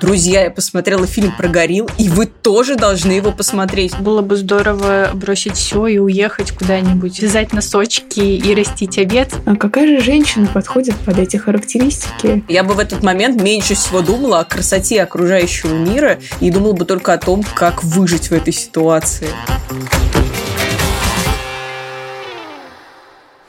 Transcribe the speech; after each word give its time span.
Друзья, 0.00 0.44
я 0.44 0.50
посмотрела 0.50 1.06
фильм 1.06 1.32
про 1.36 1.48
горилл, 1.48 1.88
и 1.96 2.08
вы 2.08 2.26
тоже 2.26 2.76
должны 2.76 3.12
его 3.12 3.32
посмотреть. 3.32 3.98
Было 3.98 4.20
бы 4.20 4.36
здорово 4.36 5.10
бросить 5.14 5.56
все 5.56 5.86
и 5.86 5.98
уехать 5.98 6.52
куда-нибудь, 6.52 7.18
вязать 7.20 7.52
носочки 7.52 8.20
и 8.20 8.54
растить 8.54 8.98
овец. 8.98 9.30
А 9.46 9.56
какая 9.56 9.86
же 9.86 10.04
женщина 10.04 10.46
подходит 10.46 10.96
под 10.96 11.18
эти 11.18 11.36
характеристики? 11.36 12.44
Я 12.48 12.62
бы 12.62 12.74
в 12.74 12.78
этот 12.78 13.02
момент 13.02 13.40
меньше 13.40 13.74
всего 13.74 14.02
думала 14.02 14.40
о 14.40 14.44
красоте 14.44 15.02
окружающего 15.02 15.74
мира 15.74 16.18
и 16.40 16.50
думала 16.50 16.74
бы 16.74 16.84
только 16.84 17.14
о 17.14 17.18
том, 17.18 17.42
как 17.54 17.82
выжить 17.82 18.30
в 18.30 18.32
этой 18.32 18.52
ситуации. 18.52 19.28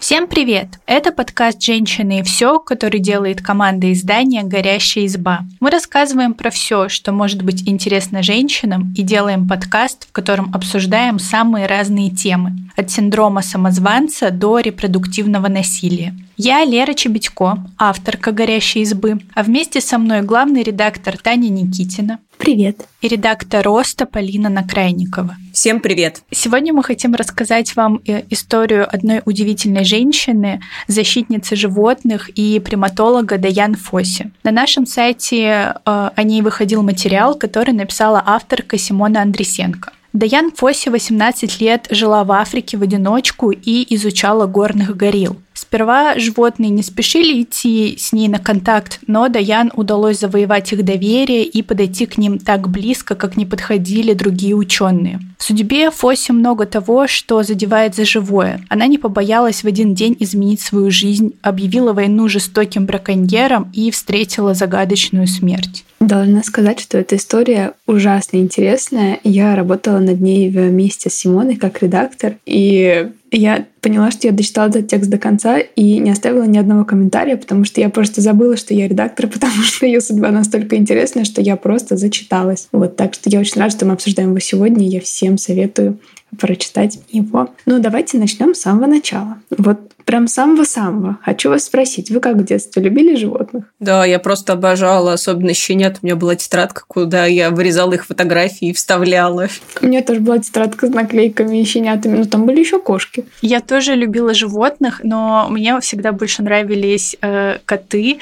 Всем 0.08 0.28
привет! 0.28 0.80
Это 0.86 1.12
подкаст 1.12 1.62
«Женщины 1.62 2.22
и 2.22 2.24
все», 2.24 2.60
который 2.60 3.02
делает 3.02 3.42
команда 3.42 3.92
издания 3.92 4.44
«Горящая 4.44 5.06
изба». 5.06 5.42
Мы 5.60 5.70
рассказываем 5.70 6.34
про 6.34 6.50
все, 6.50 6.88
что 6.88 7.12
может 7.12 7.42
быть 7.42 7.68
интересно 7.68 8.24
женщинам, 8.24 8.94
и 8.96 9.02
делаем 9.02 9.50
подкаст, 9.50 10.08
в 10.08 10.14
котором 10.14 10.50
обсуждаем 10.56 11.20
самые 11.20 11.66
разные 11.68 12.10
темы, 12.10 12.54
от 12.78 12.90
синдрома 12.90 13.42
самозванца 13.42 14.32
до 14.32 14.60
репродуктивного 14.60 15.50
насилия. 15.50 16.16
Я 16.38 16.64
Лера 16.64 16.94
Чебедько, 16.94 17.58
авторка 17.78 18.32
«Горящей 18.32 18.84
избы», 18.84 19.20
а 19.36 19.44
вместе 19.44 19.82
со 19.82 19.98
мной 19.98 20.22
главный 20.22 20.64
редактор 20.64 21.18
Таня 21.18 21.50
Никитина. 21.50 22.20
Привет. 22.38 22.86
И 23.02 23.08
редактор 23.08 23.66
«Роста» 23.66 24.06
Полина 24.06 24.50
Накрайникова. 24.50 25.36
Всем 25.54 25.80
привет. 25.80 26.22
Сегодня 26.32 26.72
мы 26.72 26.84
хотим 26.84 27.16
рассказать 27.16 27.76
вам 27.76 28.00
э, 28.08 28.24
историю 28.30 28.88
одной 28.88 29.22
удивительной 29.26 29.84
женщины, 29.84 30.62
защитницы 30.88 31.56
животных 31.56 32.30
и 32.36 32.60
приматолога 32.60 33.38
Даян 33.38 33.76
Фоси. 33.76 34.32
На 34.44 34.52
нашем 34.52 34.86
сайте 34.86 35.40
э, 35.40 35.74
о 35.84 36.24
ней 36.24 36.42
выходил 36.42 36.84
материал, 36.84 37.36
который 37.36 37.74
написала 37.74 38.24
авторка 38.26 38.78
Симона 38.78 39.22
Андресенко. 39.24 39.92
Даян 40.14 40.52
Фоси 40.52 40.90
18 40.90 41.62
лет 41.62 41.88
жила 41.90 42.24
в 42.24 42.32
Африке 42.32 42.78
в 42.78 42.82
одиночку 42.82 43.52
и 43.52 43.86
изучала 43.96 44.48
горных 44.48 44.96
горилл. 44.96 45.38
Сперва 45.68 46.18
животные 46.18 46.70
не 46.70 46.82
спешили 46.82 47.42
идти 47.42 47.98
с 48.00 48.14
ней 48.14 48.30
на 48.30 48.40
контакт, 48.40 49.02
но 49.06 49.28
Даян 49.28 49.70
удалось 49.76 50.18
завоевать 50.18 50.72
их 50.72 50.86
доверие 50.86 51.44
и 51.44 51.62
подойти 51.62 52.06
к 52.06 52.18
ним 52.18 52.40
так 52.40 52.70
близко, 52.70 53.16
как 53.16 53.36
не 53.36 53.46
подходили 53.46 54.14
другие 54.14 54.56
ученые. 54.56 55.20
В 55.38 55.44
судьбе 55.44 55.92
Фоси 55.92 56.32
много 56.32 56.66
того, 56.66 57.08
что 57.08 57.44
задевает 57.44 57.96
за 57.96 58.06
живое. 58.06 58.62
Она 58.70 58.88
не 58.88 58.98
побоялась 58.98 59.66
в 59.66 59.68
один 59.68 59.94
день 59.94 60.16
изменить 60.22 60.62
свою 60.62 60.90
жизнь, 60.90 61.34
объявила 61.42 61.92
войну 61.92 62.30
жестоким 62.30 62.86
браконьерам 62.86 63.70
и 63.74 63.92
встретила 63.92 64.54
загадочную 64.54 65.28
смерть. 65.28 65.84
Должна 66.00 66.44
сказать, 66.44 66.80
что 66.80 66.98
эта 66.98 67.18
история 67.18 67.74
ужасно 67.88 68.38
интересная. 68.38 69.20
Я 69.26 69.54
работала 69.56 70.00
над 70.00 70.22
ней 70.22 70.50
вместе 70.50 71.10
с 71.10 71.16
Симоной 71.16 71.58
как 71.58 71.82
редактор, 71.82 72.36
и 72.46 73.10
я 73.32 73.66
поняла, 73.82 74.12
что 74.12 74.28
я 74.28 74.34
дочитала 74.34 74.70
этот 74.70 74.88
текст 74.88 75.10
до 75.10 75.18
конца 75.18 75.60
и 75.60 76.00
не 76.00 76.12
оставила 76.12 76.44
ни 76.44 76.58
одного 76.58 76.86
комментария, 76.86 77.38
потому 77.38 77.66
что 77.66 77.82
я 77.82 77.90
просто 77.90 78.22
забыла, 78.22 78.58
что 78.58 78.74
я 78.74 78.88
редактор, 78.88 79.28
потому 79.34 79.64
что 79.64 79.86
ее 79.86 80.02
судьба 80.02 80.32
настолько 80.32 80.76
интересная, 80.76 81.24
что 81.24 81.42
я 81.42 81.56
просто 81.56 81.98
зачиталась. 81.98 82.68
Вот, 82.72 82.96
так 82.96 83.14
что 83.14 83.30
я 83.30 83.40
очень 83.40 83.60
рада, 83.60 83.72
что 83.72 83.86
мы 83.86 83.94
обсуждаем 83.94 84.30
его 84.30 84.40
сегодня. 84.40 84.88
Я 84.88 85.02
всем 85.02 85.38
советую 85.38 86.00
прочитать 86.38 87.00
его. 87.10 87.50
Ну, 87.66 87.80
давайте 87.80 88.18
начнем 88.18 88.54
с 88.54 88.60
самого 88.60 88.86
начала. 88.86 89.38
Вот 89.50 89.80
прям 90.08 90.28
самого-самого. 90.28 91.18
Хочу 91.22 91.50
вас 91.50 91.66
спросить, 91.66 92.10
вы 92.10 92.22
как 92.22 92.38
в 92.38 92.46
детстве 92.46 92.82
любили 92.82 93.16
животных? 93.16 93.66
Да, 93.80 94.06
я 94.06 94.20
просто 94.20 94.54
обожала, 94.54 95.14
особенно 95.14 95.54
щенят. 95.54 96.00
У 96.02 96.06
меня 96.06 96.16
была 96.16 96.36
тетрадка, 96.36 96.84
куда 96.88 97.26
я 97.26 97.52
вырезала 97.52 97.94
их 97.94 98.06
фотографии 98.06 98.70
и 98.70 98.74
вставляла. 98.74 99.50
У 99.82 99.86
меня 99.86 100.02
тоже 100.02 100.22
была 100.22 100.40
тетрадка 100.40 100.88
с 100.88 100.90
наклейками 100.92 101.62
и 101.62 101.66
щенятами, 101.66 102.18
но 102.18 102.26
там 102.26 102.46
были 102.46 102.60
еще 102.60 102.80
кошки. 102.80 103.17
Я 103.42 103.62
тоже 103.62 103.96
любила 103.96 104.34
животных, 104.34 105.02
но 105.04 105.48
мне 105.50 105.80
всегда 105.80 106.12
больше 106.12 106.44
нравились 106.44 107.16
э, 107.22 107.60
коты 107.66 108.20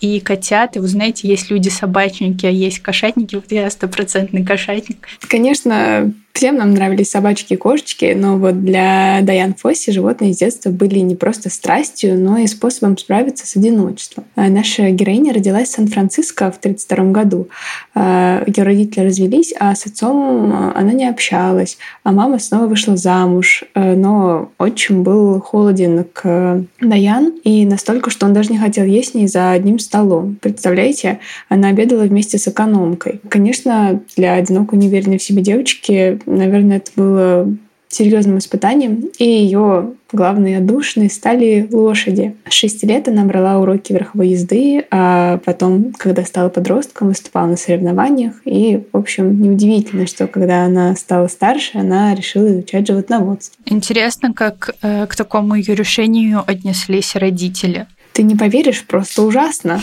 и 0.00 0.20
котят. 0.20 0.76
И 0.76 0.78
вы 0.78 0.88
знаете, 0.88 1.28
есть 1.28 1.50
люди-собачники, 1.50 2.46
а 2.46 2.50
есть 2.50 2.80
кошатники. 2.80 3.36
Вот 3.36 3.50
я 3.50 3.68
стопроцентный 3.70 4.44
кошатник. 4.44 5.06
Конечно, 5.28 6.12
Всем 6.34 6.56
нам 6.56 6.74
нравились 6.74 7.10
собачки 7.10 7.52
и 7.52 7.56
кошечки, 7.56 8.12
но 8.16 8.36
вот 8.36 8.64
для 8.64 9.20
Дайан 9.22 9.54
Фосси 9.54 9.92
животные 9.92 10.34
с 10.34 10.38
детства 10.38 10.68
были 10.70 10.98
не 10.98 11.14
просто 11.14 11.48
страстью, 11.48 12.18
но 12.18 12.38
и 12.38 12.48
способом 12.48 12.98
справиться 12.98 13.46
с 13.46 13.54
одиночеством. 13.54 14.24
А 14.34 14.48
наша 14.48 14.90
героиня 14.90 15.32
родилась 15.32 15.68
в 15.68 15.72
Сан-Франциско 15.74 16.50
в 16.50 16.58
1932 16.58 17.12
году. 17.12 17.48
А, 17.94 18.42
Ее 18.48 18.64
родители 18.64 19.04
развелись, 19.04 19.54
а 19.60 19.76
с 19.76 19.86
отцом 19.86 20.72
она 20.74 20.92
не 20.92 21.08
общалась, 21.08 21.78
а 22.02 22.10
мама 22.10 22.40
снова 22.40 22.66
вышла 22.66 22.96
замуж, 22.96 23.62
но 23.76 24.50
отчим 24.58 25.04
был 25.04 25.40
холоден 25.40 26.04
к 26.12 26.64
Даян 26.80 27.32
и 27.44 27.64
настолько, 27.64 28.10
что 28.10 28.26
он 28.26 28.32
даже 28.32 28.50
не 28.50 28.58
хотел 28.58 28.84
есть 28.84 29.12
с 29.12 29.14
ней 29.14 29.28
за 29.28 29.52
одним 29.52 29.78
столом. 29.78 30.36
Представляете, 30.42 31.20
она 31.48 31.68
обедала 31.68 32.02
вместе 32.02 32.38
с 32.38 32.48
экономкой. 32.48 33.20
Конечно, 33.28 34.02
для 34.16 34.34
одинокой 34.34 34.80
неуверенной 34.80 35.18
в 35.18 35.22
себе 35.22 35.40
девочки 35.40 36.18
наверное, 36.26 36.78
это 36.78 36.90
было 36.96 37.56
серьезным 37.94 38.38
испытанием, 38.38 39.10
и 39.18 39.24
ее 39.24 39.92
главные 40.12 40.58
отдушины 40.58 41.08
стали 41.08 41.68
лошади. 41.70 42.34
С 42.48 42.52
шести 42.52 42.86
лет 42.86 43.08
она 43.08 43.24
брала 43.24 43.58
уроки 43.58 43.92
верховой 43.92 44.28
езды, 44.28 44.84
а 44.90 45.38
потом, 45.44 45.92
когда 45.96 46.24
стала 46.24 46.48
подростком, 46.48 47.08
выступала 47.08 47.46
на 47.46 47.56
соревнованиях. 47.56 48.34
И, 48.44 48.82
в 48.92 48.96
общем, 48.96 49.40
неудивительно, 49.40 50.06
что 50.06 50.26
когда 50.26 50.64
она 50.64 50.94
стала 50.96 51.28
старше, 51.28 51.78
она 51.78 52.14
решила 52.14 52.52
изучать 52.52 52.86
животноводство. 52.86 53.62
Интересно, 53.66 54.32
как 54.32 54.74
э, 54.82 55.06
к 55.06 55.14
такому 55.16 55.54
ее 55.54 55.74
решению 55.74 56.42
отнеслись 56.46 57.14
родители 57.16 57.86
ты 58.14 58.22
не 58.22 58.36
поверишь, 58.36 58.84
просто 58.84 59.22
ужасно. 59.22 59.80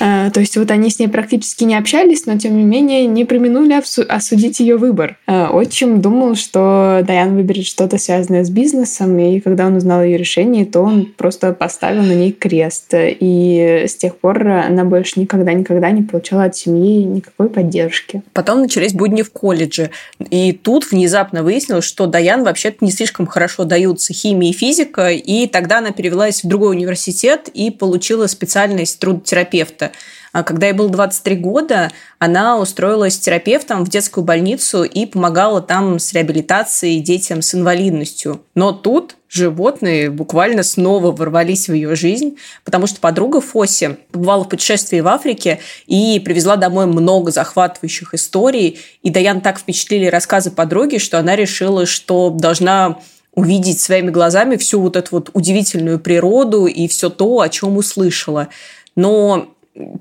Э, 0.00 0.30
то 0.32 0.40
есть 0.40 0.56
вот 0.56 0.70
они 0.70 0.90
с 0.90 0.98
ней 0.98 1.06
практически 1.08 1.64
не 1.64 1.76
общались, 1.76 2.24
но 2.24 2.38
тем 2.38 2.56
не 2.56 2.64
менее 2.64 3.06
не 3.06 3.26
применули 3.26 3.74
осудить 4.08 4.58
ее 4.58 4.78
выбор. 4.78 5.18
Э, 5.26 5.48
отчим 5.48 6.00
думал, 6.00 6.34
что 6.34 7.04
Даян 7.06 7.36
выберет 7.36 7.66
что-то 7.66 7.98
связанное 7.98 8.42
с 8.42 8.50
бизнесом, 8.50 9.18
и 9.18 9.38
когда 9.38 9.66
он 9.66 9.76
узнал 9.76 10.02
ее 10.02 10.16
решение, 10.16 10.64
то 10.64 10.80
он 10.80 11.12
просто 11.16 11.52
поставил 11.52 12.02
на 12.02 12.14
ней 12.14 12.32
крест. 12.32 12.94
И 12.94 13.84
с 13.86 13.94
тех 13.94 14.16
пор 14.16 14.48
она 14.48 14.84
больше 14.84 15.20
никогда-никогда 15.20 15.90
не 15.90 16.02
получала 16.02 16.44
от 16.44 16.56
семьи 16.56 17.04
никакой 17.04 17.50
поддержки. 17.50 18.22
Потом 18.32 18.62
начались 18.62 18.94
будни 18.94 19.20
в 19.20 19.30
колледже. 19.30 19.90
И 20.30 20.52
тут 20.52 20.90
внезапно 20.90 21.42
выяснилось, 21.42 21.84
что 21.84 22.06
Даян 22.06 22.44
вообще-то 22.44 22.82
не 22.82 22.90
слишком 22.90 23.26
хорошо 23.26 23.64
даются 23.64 24.14
химия 24.14 24.50
и 24.50 24.54
физика, 24.54 25.10
и 25.10 25.46
тогда 25.46 25.78
она 25.78 25.90
перевелась 25.90 26.42
в 26.42 26.48
другой 26.48 26.76
университет 26.76 27.50
и 27.52 27.73
получила 27.78 28.26
специальность 28.26 28.98
трудотерапевта. 28.98 29.92
А 30.34 30.42
когда 30.42 30.66
ей 30.66 30.72
было 30.72 30.88
23 30.88 31.36
года, 31.36 31.92
она 32.18 32.58
устроилась 32.58 33.16
терапевтом 33.18 33.84
в 33.84 33.88
детскую 33.88 34.24
больницу 34.24 34.82
и 34.82 35.06
помогала 35.06 35.60
там 35.60 36.00
с 36.00 36.12
реабилитацией 36.12 37.00
детям 37.00 37.40
с 37.40 37.54
инвалидностью. 37.54 38.42
Но 38.56 38.72
тут 38.72 39.14
животные 39.28 40.10
буквально 40.10 40.64
снова 40.64 41.12
ворвались 41.12 41.68
в 41.68 41.72
ее 41.72 41.94
жизнь, 41.94 42.36
потому 42.64 42.88
что 42.88 42.98
подруга 42.98 43.40
Фоси 43.40 43.96
побывала 44.10 44.42
в 44.42 44.48
путешествии 44.48 44.98
в 44.98 45.06
Африке 45.06 45.60
и 45.86 46.20
привезла 46.24 46.56
домой 46.56 46.86
много 46.86 47.30
захватывающих 47.30 48.12
историй. 48.14 48.80
И 49.02 49.10
Даян 49.10 49.40
так 49.40 49.60
впечатлили 49.60 50.06
рассказы 50.06 50.50
подруги, 50.50 50.98
что 50.98 51.20
она 51.20 51.36
решила, 51.36 51.86
что 51.86 52.30
должна 52.30 52.98
увидеть 53.34 53.80
своими 53.80 54.10
глазами 54.10 54.56
всю 54.56 54.80
вот 54.80 54.96
эту 54.96 55.08
вот 55.12 55.30
удивительную 55.32 55.98
природу 55.98 56.66
и 56.66 56.88
все 56.88 57.10
то, 57.10 57.40
о 57.40 57.48
чем 57.48 57.76
услышала. 57.76 58.48
Но 58.96 59.48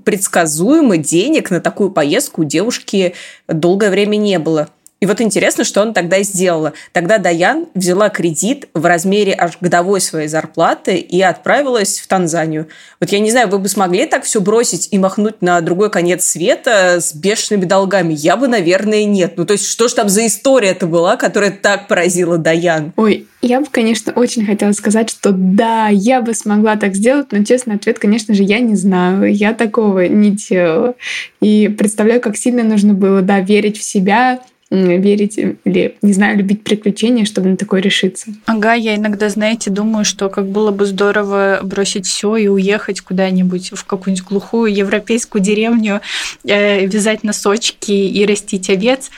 предсказуемо 0.03 0.97
денег 0.97 1.49
на 1.49 1.59
такую 1.59 1.91
поездку 1.91 2.41
у 2.41 2.45
девушки 2.45 3.15
долгое 3.47 3.89
время 3.89 4.17
не 4.17 4.39
было. 4.39 4.69
И 5.03 5.05
вот 5.05 5.19
интересно, 5.19 5.65
что 5.65 5.81
она 5.81 5.91
тогда 5.91 6.23
сделала. 6.23 6.71
Тогда 6.93 7.17
Даян 7.17 7.65
взяла 7.73 8.07
кредит 8.07 8.69
в 8.73 8.85
размере 8.85 9.35
аж 9.37 9.57
годовой 9.59 9.99
своей 9.99 10.29
зарплаты 10.29 10.95
и 10.95 11.21
отправилась 11.21 11.99
в 11.99 12.07
Танзанию. 12.07 12.69
Вот 13.01 13.09
я 13.09 13.19
не 13.19 13.29
знаю, 13.29 13.49
вы 13.49 13.59
бы 13.59 13.67
смогли 13.67 14.05
так 14.05 14.23
все 14.23 14.39
бросить 14.39 14.87
и 14.91 14.97
махнуть 14.97 15.41
на 15.41 15.59
другой 15.59 15.89
конец 15.89 16.23
света 16.23 17.01
с 17.01 17.13
бешеными 17.13 17.65
долгами? 17.65 18.13
Я 18.13 18.37
бы, 18.37 18.47
наверное, 18.47 19.03
нет. 19.03 19.33
Ну, 19.35 19.45
то 19.45 19.51
есть, 19.51 19.67
что 19.67 19.89
ж 19.89 19.91
там 19.91 20.07
за 20.07 20.25
история 20.25 20.69
это 20.69 20.87
была, 20.87 21.17
которая 21.17 21.51
так 21.51 21.89
поразила 21.89 22.37
Даян? 22.37 22.93
Ой, 22.95 23.27
я 23.41 23.59
бы, 23.59 23.67
конечно, 23.69 24.13
очень 24.13 24.45
хотела 24.45 24.71
сказать, 24.71 25.09
что 25.09 25.33
да, 25.33 25.89
я 25.89 26.21
бы 26.21 26.33
смогла 26.33 26.77
так 26.77 26.95
сделать, 26.95 27.33
но 27.33 27.43
честный 27.43 27.75
ответ, 27.75 27.99
конечно 27.99 28.33
же, 28.33 28.43
я 28.43 28.61
не 28.61 28.77
знаю. 28.77 29.35
Я 29.35 29.53
такого 29.53 30.07
не 30.07 30.31
делала. 30.31 30.95
И 31.41 31.67
представляю, 31.67 32.21
как 32.21 32.37
сильно 32.37 32.63
нужно 32.63 32.93
было, 32.93 33.21
да, 33.21 33.41
верить 33.41 33.77
в 33.77 33.83
себя, 33.83 34.39
верить 34.73 35.37
или, 35.37 35.95
не 36.01 36.13
знаю, 36.13 36.37
любить 36.37 36.63
приключения, 36.63 37.25
чтобы 37.25 37.49
на 37.49 37.57
такое 37.57 37.81
решиться. 37.81 38.31
Ага, 38.45 38.73
я 38.73 38.95
иногда, 38.95 39.29
знаете, 39.29 39.69
думаю, 39.69 40.05
что 40.05 40.29
как 40.29 40.47
было 40.47 40.71
бы 40.71 40.85
здорово 40.85 41.59
бросить 41.63 42.07
все 42.07 42.35
и 42.35 42.47
уехать 42.47 43.01
куда-нибудь 43.01 43.71
в 43.73 43.85
какую-нибудь 43.85 44.27
глухую 44.27 44.73
европейскую 44.73 45.41
деревню, 45.41 46.01
э, 46.43 46.85
вязать 46.85 47.23
носочки 47.23 47.91
и 47.91 48.25
растить 48.25 48.69
овец. 48.69 49.11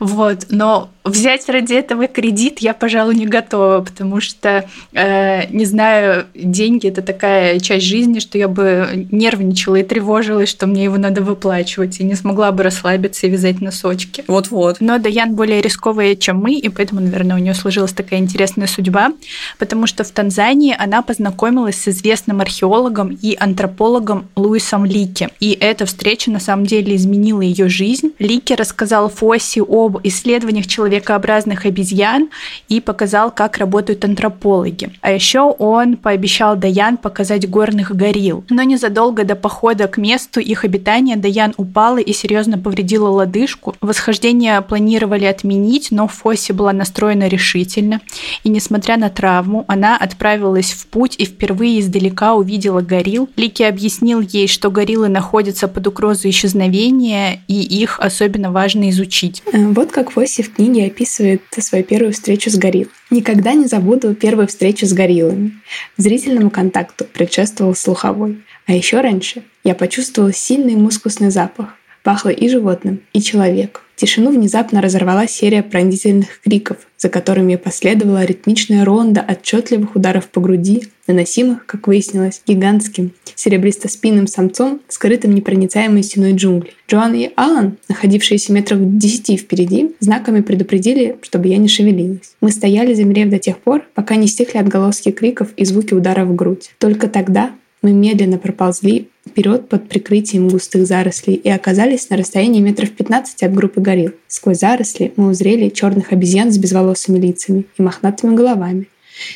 Вот. 0.00 0.46
Но 0.50 0.90
взять 1.04 1.48
ради 1.48 1.74
этого 1.74 2.06
кредит 2.06 2.60
я, 2.60 2.74
пожалуй, 2.74 3.14
не 3.14 3.26
готова, 3.26 3.80
потому 3.80 4.20
что, 4.20 4.66
э, 4.92 5.46
не 5.50 5.64
знаю, 5.64 6.26
деньги 6.34 6.88
это 6.88 7.02
такая 7.02 7.58
часть 7.60 7.86
жизни, 7.86 8.18
что 8.18 8.38
я 8.38 8.48
бы 8.48 9.06
нервничала 9.10 9.76
и 9.76 9.82
тревожилась, 9.82 10.48
что 10.48 10.66
мне 10.66 10.84
его 10.84 10.98
надо 10.98 11.22
выплачивать, 11.22 12.00
и 12.00 12.04
не 12.04 12.14
смогла 12.14 12.52
бы 12.52 12.62
расслабиться 12.62 13.26
и 13.26 13.30
вязать 13.30 13.60
носочки. 13.60 14.24
Вот-вот. 14.28 14.76
Но 14.80 14.98
Даян 14.98 15.34
более 15.34 15.60
рисковая, 15.60 16.14
чем 16.14 16.38
мы, 16.38 16.54
и 16.54 16.68
поэтому, 16.68 17.00
наверное, 17.00 17.36
у 17.36 17.40
нее 17.40 17.54
сложилась 17.54 17.92
такая 17.92 18.20
интересная 18.20 18.66
судьба, 18.66 19.12
потому 19.58 19.86
что 19.86 20.04
в 20.04 20.10
Танзании 20.10 20.74
она 20.78 21.02
познакомилась 21.02 21.76
с 21.76 21.88
известным 21.88 22.40
археологом 22.40 23.18
и 23.20 23.36
антропологом 23.38 24.28
Луисом 24.36 24.84
Лики. 24.84 25.28
И 25.40 25.56
эта 25.60 25.86
встреча 25.86 26.30
на 26.30 26.40
самом 26.40 26.66
деле 26.66 26.96
изменила 26.96 27.40
ее 27.40 27.68
жизнь. 27.68 28.12
Лики 28.18 28.52
рассказал 28.52 29.08
Фоси 29.08 29.60
об 29.60 29.98
исследованиях 30.04 30.66
человекообразных 30.92 31.64
обезьян 31.64 32.28
и 32.68 32.80
показал, 32.80 33.30
как 33.30 33.56
работают 33.56 34.04
антропологи. 34.04 34.90
А 35.00 35.10
еще 35.10 35.40
он 35.40 35.96
пообещал 35.96 36.56
Даян 36.56 36.96
показать 36.96 37.48
горных 37.48 37.94
горилл. 37.96 38.44
Но 38.50 38.62
незадолго 38.62 39.24
до 39.24 39.34
похода 39.34 39.88
к 39.88 39.96
месту 39.96 40.40
их 40.40 40.64
обитания 40.64 41.16
Даян 41.16 41.54
упала 41.56 41.98
и 41.98 42.12
серьезно 42.12 42.58
повредила 42.58 43.08
лодыжку. 43.08 43.74
Восхождение 43.80 44.60
планировали 44.60 45.24
отменить, 45.24 45.88
но 45.90 46.08
Фоси 46.08 46.52
была 46.52 46.72
настроена 46.72 47.28
решительно. 47.28 48.00
И 48.44 48.50
несмотря 48.50 48.98
на 48.98 49.08
травму, 49.08 49.64
она 49.68 49.96
отправилась 49.96 50.72
в 50.72 50.86
путь 50.88 51.14
и 51.18 51.24
впервые 51.24 51.80
издалека 51.80 52.34
увидела 52.34 52.82
горилл. 52.82 53.28
Лики 53.36 53.62
объяснил 53.62 54.20
ей, 54.20 54.46
что 54.46 54.70
гориллы 54.70 55.08
находятся 55.08 55.68
под 55.68 55.86
угрозой 55.86 56.30
исчезновения, 56.30 57.42
и 57.48 57.60
их 57.62 57.98
особенно 57.98 58.50
важно 58.50 58.90
изучить. 58.90 59.42
Э, 59.52 59.66
вот 59.68 59.90
как 59.90 60.10
Фоси 60.10 60.42
в 60.42 60.54
книге 60.54 60.81
описывает 60.86 61.42
свою 61.58 61.84
первую 61.84 62.12
встречу 62.12 62.50
с 62.50 62.56
гориллой. 62.56 62.90
Никогда 63.10 63.54
не 63.54 63.66
забуду 63.66 64.14
первую 64.14 64.48
встречу 64.48 64.86
с 64.86 64.92
гориллами. 64.92 65.52
Зрительному 65.96 66.50
контакту 66.50 67.04
предшествовал 67.04 67.74
слуховой. 67.74 68.42
А 68.66 68.72
еще 68.72 69.00
раньше 69.00 69.42
я 69.64 69.74
почувствовала 69.74 70.32
сильный 70.32 70.76
мускусный 70.76 71.30
запах. 71.30 71.74
Пахло 72.02 72.30
и 72.30 72.48
животным, 72.48 73.00
и 73.12 73.20
человеком. 73.20 73.82
Тишину 74.02 74.32
внезапно 74.32 74.82
разорвала 74.82 75.28
серия 75.28 75.62
пронзительных 75.62 76.40
криков, 76.42 76.78
за 76.98 77.08
которыми 77.08 77.54
последовала 77.54 78.24
ритмичная 78.24 78.84
ронда 78.84 79.20
отчетливых 79.20 79.94
ударов 79.94 80.26
по 80.26 80.40
груди, 80.40 80.88
наносимых, 81.06 81.66
как 81.66 81.86
выяснилось, 81.86 82.42
гигантским, 82.44 83.12
серебристо-спинным 83.36 84.26
самцом, 84.26 84.80
скрытым 84.88 85.32
непроницаемой 85.36 86.02
стеной 86.02 86.32
джунглей. 86.32 86.74
Джоан 86.90 87.14
и 87.14 87.30
Алан, 87.36 87.76
находившиеся 87.88 88.52
метров 88.52 88.80
десяти 88.98 89.36
впереди, 89.36 89.94
знаками 90.00 90.40
предупредили, 90.40 91.16
чтобы 91.22 91.46
я 91.46 91.58
не 91.58 91.68
шевелилась. 91.68 92.34
Мы 92.40 92.50
стояли, 92.50 92.94
замерев 92.94 93.30
до 93.30 93.38
тех 93.38 93.58
пор, 93.58 93.84
пока 93.94 94.16
не 94.16 94.26
стихли 94.26 94.58
отголоски 94.58 95.12
криков 95.12 95.50
и 95.56 95.64
звуки 95.64 95.94
ударов 95.94 96.26
в 96.26 96.34
грудь. 96.34 96.72
Только 96.78 97.06
тогда 97.06 97.52
мы 97.82 97.92
медленно 97.92 98.38
проползли 98.38 99.10
вперед 99.32 99.68
под 99.68 99.88
прикрытием 99.88 100.48
густых 100.48 100.86
зарослей 100.86 101.34
и 101.34 101.48
оказались 101.48 102.10
на 102.10 102.18
расстоянии 102.18 102.60
метров 102.60 102.90
15 102.90 103.42
от 103.42 103.54
группы 103.54 103.80
горилл. 103.80 104.12
Сквозь 104.28 104.58
заросли 104.58 105.12
мы 105.16 105.30
узрели 105.30 105.70
черных 105.70 106.12
обезьян 106.12 106.52
с 106.52 106.58
безволосыми 106.58 107.18
лицами 107.18 107.64
и 107.78 107.82
мохнатыми 107.82 108.36
головами, 108.36 108.88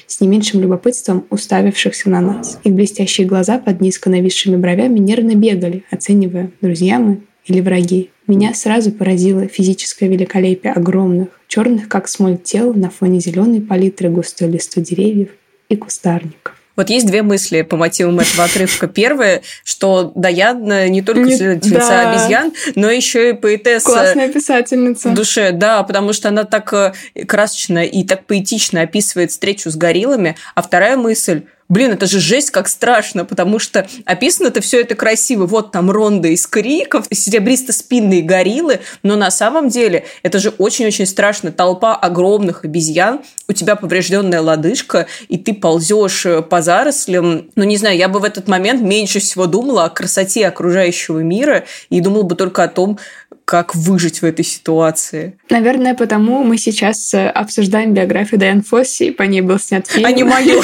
с 0.06 0.20
не 0.20 0.28
меньшим 0.28 0.60
любопытством 0.60 1.24
уставившихся 1.30 2.10
на 2.10 2.20
нас. 2.20 2.60
Их 2.62 2.74
блестящие 2.74 3.26
глаза 3.26 3.58
под 3.58 3.80
низко 3.80 4.10
нависшими 4.10 4.56
бровями 4.56 4.98
нервно 4.98 5.34
бегали, 5.34 5.84
оценивая, 5.90 6.50
друзья 6.60 6.98
мы 6.98 7.22
или 7.46 7.60
враги. 7.60 8.10
Меня 8.26 8.52
сразу 8.52 8.92
поразило 8.92 9.46
физическое 9.46 10.08
великолепие 10.08 10.74
огромных, 10.74 11.28
черных 11.48 11.88
как 11.88 12.08
смоль 12.08 12.36
тел 12.36 12.74
на 12.74 12.90
фоне 12.90 13.20
зеленой 13.20 13.62
палитры 13.62 14.10
густой 14.10 14.50
листвы 14.50 14.82
деревьев 14.82 15.30
и 15.70 15.76
кустарников. 15.76 16.54
Вот 16.76 16.90
есть 16.90 17.06
две 17.06 17.22
мысли 17.22 17.62
по 17.62 17.76
мотивам 17.76 18.20
этого 18.20 18.44
отрывка. 18.44 18.86
Первое, 18.86 19.42
что 19.64 20.12
Даян 20.14 20.62
не 20.90 21.02
только 21.02 21.28
исследовательница 21.32 21.88
да. 21.88 22.10
обезьян, 22.10 22.52
но 22.74 22.90
еще 22.90 23.30
и 23.30 23.32
поэтесса. 23.32 23.86
Классная 23.86 24.28
писательница. 24.32 25.08
В 25.08 25.14
душе, 25.14 25.52
да, 25.52 25.82
потому 25.82 26.12
что 26.12 26.28
она 26.28 26.44
так 26.44 26.72
э, 26.72 26.92
красочно 27.26 27.84
и 27.84 28.04
так 28.04 28.26
поэтично 28.26 28.82
описывает 28.82 29.30
встречу 29.30 29.70
с 29.70 29.76
гориллами. 29.76 30.36
А 30.54 30.62
вторая 30.62 30.96
мысль, 30.96 31.42
Блин, 31.68 31.92
это 31.92 32.06
же 32.06 32.20
жесть, 32.20 32.50
как 32.50 32.68
страшно, 32.68 33.24
потому 33.24 33.58
что 33.58 33.88
описано 34.04 34.48
это 34.48 34.60
все 34.60 34.80
это 34.80 34.94
красиво. 34.94 35.46
Вот 35.46 35.72
там 35.72 35.90
ронда 35.90 36.28
из 36.28 36.46
криков, 36.46 37.06
серебристо-спинные 37.10 38.22
гориллы, 38.22 38.80
но 39.02 39.16
на 39.16 39.32
самом 39.32 39.68
деле 39.68 40.04
это 40.22 40.38
же 40.38 40.50
очень-очень 40.50 41.06
страшно. 41.06 41.50
Толпа 41.50 41.96
огромных 41.96 42.64
обезьян, 42.64 43.20
у 43.48 43.52
тебя 43.52 43.74
поврежденная 43.74 44.40
лодыжка, 44.40 45.08
и 45.28 45.38
ты 45.38 45.54
ползешь 45.54 46.26
э, 46.26 46.42
по 46.42 46.62
зарослям. 46.62 47.50
Ну, 47.56 47.64
не 47.64 47.76
знаю, 47.76 47.96
я 47.96 48.08
бы 48.08 48.20
в 48.20 48.24
этот 48.24 48.46
момент 48.46 48.82
меньше 48.82 49.18
всего 49.18 49.46
думала 49.46 49.84
о 49.84 49.90
красоте 49.90 50.46
окружающего 50.46 51.18
мира 51.18 51.64
и 51.90 52.00
думала 52.00 52.22
бы 52.22 52.36
только 52.36 52.62
о 52.62 52.68
том, 52.68 52.98
как 53.46 53.76
выжить 53.76 54.22
в 54.22 54.24
этой 54.24 54.44
ситуации. 54.44 55.38
Наверное, 55.50 55.94
потому 55.94 56.42
мы 56.42 56.58
сейчас 56.58 57.14
э, 57.14 57.28
обсуждаем 57.28 57.94
биографию 57.94 58.40
Дайан 58.40 58.62
Фосси, 58.62 59.04
и 59.04 59.10
по 59.12 59.22
ней 59.22 59.40
был 59.40 59.60
снят 59.60 59.86
фильм. 59.86 60.04
А 60.04 60.10
не 60.10 60.24
мою. 60.24 60.60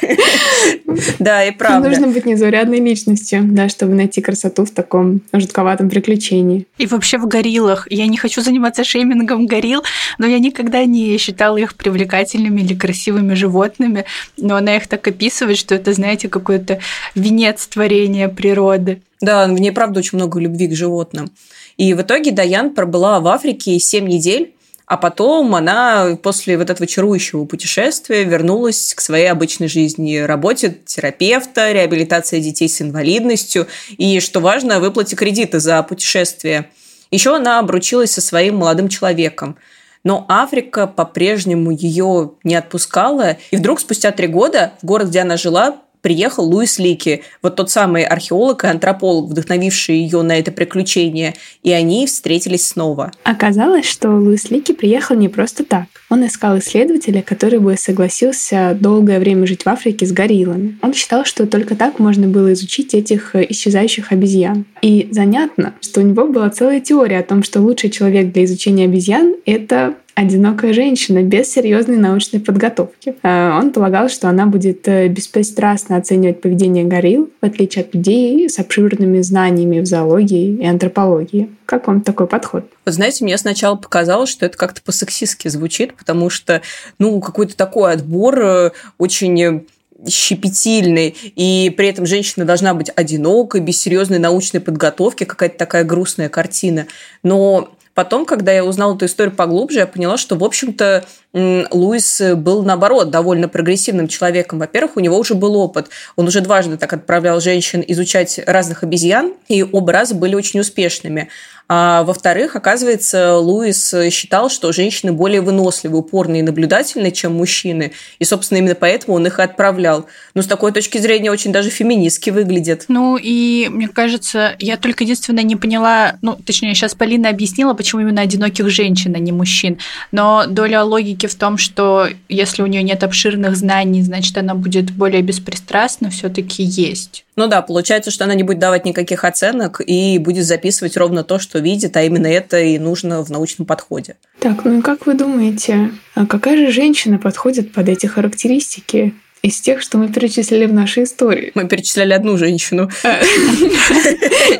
Да, 1.18 1.44
и 1.44 1.50
правда. 1.50 1.88
Нужно 1.88 2.08
быть 2.08 2.26
незаурядной 2.26 2.80
личностью, 2.80 3.40
да, 3.44 3.68
чтобы 3.68 3.94
найти 3.94 4.20
красоту 4.20 4.64
в 4.64 4.70
таком 4.70 5.20
жутковатом 5.32 5.88
приключении. 5.90 6.66
И 6.78 6.86
вообще 6.86 7.18
в 7.18 7.26
гориллах. 7.26 7.86
Я 7.90 8.06
не 8.06 8.16
хочу 8.16 8.42
заниматься 8.42 8.84
шеймингом 8.84 9.46
горилл, 9.46 9.82
но 10.18 10.26
я 10.26 10.38
никогда 10.38 10.84
не 10.84 11.16
считала 11.18 11.56
их 11.56 11.74
привлекательными 11.74 12.60
или 12.60 12.74
красивыми 12.74 13.34
животными. 13.34 14.04
Но 14.36 14.56
она 14.56 14.76
их 14.76 14.86
так 14.86 15.06
описывает, 15.06 15.58
что 15.58 15.74
это, 15.74 15.92
знаете, 15.92 16.28
какой-то 16.28 16.80
венец 17.14 17.66
творения 17.66 18.28
природы. 18.28 19.02
Да, 19.20 19.46
в 19.46 19.52
ней, 19.52 19.72
правда, 19.72 20.00
очень 20.00 20.18
много 20.18 20.40
любви 20.40 20.66
к 20.68 20.74
животным. 20.74 21.30
И 21.76 21.94
в 21.94 22.02
итоге 22.02 22.32
Даян 22.32 22.74
пробыла 22.74 23.20
в 23.20 23.28
Африке 23.28 23.78
7 23.78 24.06
недель, 24.06 24.52
а 24.92 24.98
потом 24.98 25.54
она 25.54 26.18
после 26.22 26.58
вот 26.58 26.68
этого 26.68 26.86
чарующего 26.86 27.46
путешествия 27.46 28.24
вернулась 28.24 28.92
к 28.94 29.00
своей 29.00 29.28
обычной 29.28 29.66
жизни, 29.66 30.18
работе 30.18 30.80
терапевта, 30.84 31.72
реабилитация 31.72 32.40
детей 32.40 32.68
с 32.68 32.82
инвалидностью 32.82 33.68
и, 33.96 34.20
что 34.20 34.40
важно, 34.40 34.80
выплате 34.80 35.16
кредита 35.16 35.60
за 35.60 35.82
путешествие. 35.82 36.68
Еще 37.10 37.34
она 37.34 37.58
обручилась 37.58 38.10
со 38.10 38.20
своим 38.20 38.56
молодым 38.56 38.90
человеком. 38.90 39.56
Но 40.04 40.26
Африка 40.28 40.86
по-прежнему 40.86 41.70
ее 41.70 42.32
не 42.44 42.54
отпускала. 42.54 43.38
И 43.50 43.56
вдруг 43.56 43.80
спустя 43.80 44.10
три 44.10 44.26
года 44.26 44.74
в 44.82 44.84
город, 44.84 45.08
где 45.08 45.20
она 45.20 45.38
жила, 45.38 45.76
приехал 46.02 46.44
Луис 46.44 46.78
Лики, 46.78 47.22
вот 47.40 47.56
тот 47.56 47.70
самый 47.70 48.04
археолог 48.04 48.64
и 48.64 48.66
антрополог, 48.66 49.30
вдохновивший 49.30 49.96
ее 49.96 50.22
на 50.22 50.38
это 50.38 50.52
приключение, 50.52 51.34
и 51.62 51.72
они 51.72 52.06
встретились 52.06 52.66
снова. 52.66 53.12
Оказалось, 53.22 53.86
что 53.86 54.10
Луис 54.10 54.50
Лики 54.50 54.72
приехал 54.72 55.16
не 55.16 55.28
просто 55.28 55.64
так. 55.64 55.86
Он 56.10 56.26
искал 56.26 56.58
исследователя, 56.58 57.22
который 57.22 57.58
бы 57.58 57.76
согласился 57.78 58.76
долгое 58.78 59.18
время 59.18 59.46
жить 59.46 59.64
в 59.64 59.68
Африке 59.68 60.04
с 60.04 60.12
гориллами. 60.12 60.76
Он 60.82 60.92
считал, 60.92 61.24
что 61.24 61.46
только 61.46 61.74
так 61.74 61.98
можно 61.98 62.26
было 62.26 62.52
изучить 62.52 62.92
этих 62.94 63.34
исчезающих 63.34 64.12
обезьян. 64.12 64.66
И 64.82 65.08
занятно, 65.10 65.74
что 65.80 66.00
у 66.00 66.04
него 66.04 66.26
была 66.26 66.50
целая 66.50 66.80
теория 66.80 67.20
о 67.20 67.22
том, 67.22 67.42
что 67.42 67.60
лучший 67.60 67.90
человек 67.90 68.32
для 68.32 68.44
изучения 68.44 68.84
обезьян— 68.84 69.36
это 69.46 69.94
одинокая 70.14 70.72
женщина 70.72 71.22
без 71.22 71.50
серьезной 71.50 71.96
научной 71.96 72.40
подготовки. 72.40 73.14
Э, 73.22 73.58
он 73.58 73.72
полагал, 73.72 74.08
что 74.08 74.28
она 74.28 74.46
будет 74.46 74.86
э, 74.86 75.08
беспристрастно 75.08 75.96
оценивать 75.96 76.40
поведение 76.40 76.84
горилл, 76.84 77.30
в 77.40 77.44
отличие 77.44 77.84
от 77.84 77.94
людей 77.94 78.48
с 78.48 78.58
обширными 78.58 79.20
знаниями 79.22 79.80
в 79.80 79.86
зоологии 79.86 80.56
и 80.56 80.66
антропологии. 80.66 81.50
Как 81.66 81.86
вам 81.86 82.02
такой 82.02 82.26
подход? 82.26 82.64
Вот 82.84 82.94
знаете, 82.94 83.24
мне 83.24 83.38
сначала 83.38 83.76
показалось, 83.76 84.30
что 84.30 84.44
это 84.44 84.58
как-то 84.58 84.82
по-сексистски 84.82 85.48
звучит, 85.48 85.94
потому 85.94 86.28
что, 86.30 86.60
ну, 86.98 87.20
какой-то 87.20 87.56
такой 87.56 87.92
отбор 87.92 88.38
э, 88.38 88.70
очень 88.98 89.66
щепетильный, 90.08 91.14
и 91.36 91.72
при 91.76 91.88
этом 91.88 92.06
женщина 92.06 92.44
должна 92.44 92.74
быть 92.74 92.90
одинокой, 92.94 93.60
без 93.60 93.80
серьезной 93.80 94.18
научной 94.18 94.60
подготовки, 94.60 95.24
какая-то 95.24 95.56
такая 95.56 95.84
грустная 95.84 96.28
картина. 96.28 96.86
Но 97.22 97.70
Потом, 97.94 98.24
когда 98.24 98.52
я 98.52 98.64
узнала 98.64 98.96
эту 98.96 99.04
историю 99.04 99.34
поглубже, 99.34 99.80
я 99.80 99.86
поняла, 99.86 100.16
что, 100.16 100.36
в 100.36 100.44
общем-то, 100.44 101.04
Луис 101.34 102.20
был, 102.36 102.62
наоборот, 102.62 103.10
довольно 103.10 103.48
прогрессивным 103.48 104.08
человеком. 104.08 104.58
Во-первых, 104.58 104.96
у 104.96 105.00
него 105.00 105.18
уже 105.18 105.34
был 105.34 105.56
опыт. 105.56 105.88
Он 106.16 106.26
уже 106.26 106.40
дважды 106.40 106.76
так 106.76 106.92
отправлял 106.92 107.40
женщин 107.40 107.82
изучать 107.86 108.40
разных 108.46 108.82
обезьян, 108.82 109.32
и 109.48 109.62
оба 109.62 109.92
раза 109.92 110.14
были 110.14 110.34
очень 110.34 110.60
успешными. 110.60 111.28
А 111.68 112.02
во-вторых, 112.02 112.54
оказывается, 112.54 113.38
Луис 113.38 113.94
считал, 114.10 114.50
что 114.50 114.72
женщины 114.72 115.12
более 115.12 115.40
выносливы, 115.40 115.96
упорные 115.98 116.40
и 116.40 116.42
наблюдательные, 116.42 117.12
чем 117.12 117.34
мужчины. 117.34 117.92
И, 118.18 118.24
собственно, 118.24 118.58
именно 118.58 118.74
поэтому 118.74 119.16
он 119.16 119.26
их 119.26 119.38
и 119.38 119.42
отправлял. 119.42 120.04
Но 120.34 120.42
с 120.42 120.46
такой 120.46 120.72
точки 120.72 120.98
зрения 120.98 121.30
очень 121.30 121.50
даже 121.50 121.70
феминистски 121.70 122.28
выглядит. 122.28 122.84
Ну 122.88 123.16
и 123.16 123.68
мне 123.70 123.88
кажется, 123.88 124.54
я 124.58 124.76
только 124.76 125.04
единственное 125.04 125.44
не 125.44 125.56
поняла, 125.56 126.18
ну, 126.20 126.36
точнее, 126.36 126.74
сейчас 126.74 126.94
Полина 126.94 127.30
объяснила, 127.30 127.72
почему 127.72 128.02
именно 128.02 128.20
одиноких 128.20 128.68
женщин, 128.68 129.14
а 129.14 129.18
не 129.18 129.32
мужчин. 129.32 129.78
Но 130.10 130.44
доля 130.46 130.82
логики 130.84 131.21
в 131.28 131.34
том, 131.34 131.58
что 131.58 132.08
если 132.28 132.62
у 132.62 132.66
нее 132.66 132.82
нет 132.82 133.02
обширных 133.02 133.56
знаний, 133.56 134.02
значит, 134.02 134.36
она 134.38 134.54
будет 134.54 134.90
более 134.90 135.22
беспристрастна, 135.22 136.10
все-таки 136.10 136.62
есть. 136.62 137.24
Ну 137.36 137.46
да, 137.48 137.62
получается, 137.62 138.10
что 138.10 138.24
она 138.24 138.34
не 138.34 138.42
будет 138.42 138.58
давать 138.58 138.84
никаких 138.84 139.24
оценок 139.24 139.80
и 139.84 140.18
будет 140.18 140.44
записывать 140.44 140.96
ровно 140.96 141.24
то, 141.24 141.38
что 141.38 141.58
видит, 141.58 141.96
а 141.96 142.02
именно 142.02 142.26
это 142.26 142.60
и 142.60 142.78
нужно 142.78 143.24
в 143.24 143.30
научном 143.30 143.66
подходе. 143.66 144.16
Так, 144.40 144.64
ну 144.64 144.78
и 144.78 144.82
как 144.82 145.06
вы 145.06 145.14
думаете, 145.14 145.90
а 146.14 146.26
какая 146.26 146.56
же 146.56 146.72
женщина 146.72 147.18
подходит 147.18 147.72
под 147.72 147.88
эти 147.88 148.06
характеристики? 148.06 149.14
из 149.42 149.60
тех, 149.60 149.82
что 149.82 149.98
мы 149.98 150.08
перечислили 150.08 150.66
в 150.66 150.72
нашей 150.72 151.02
истории. 151.02 151.50
Мы 151.54 151.66
перечисляли 151.66 152.12
одну 152.12 152.38
женщину. 152.38 152.88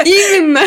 Именно. 0.04 0.62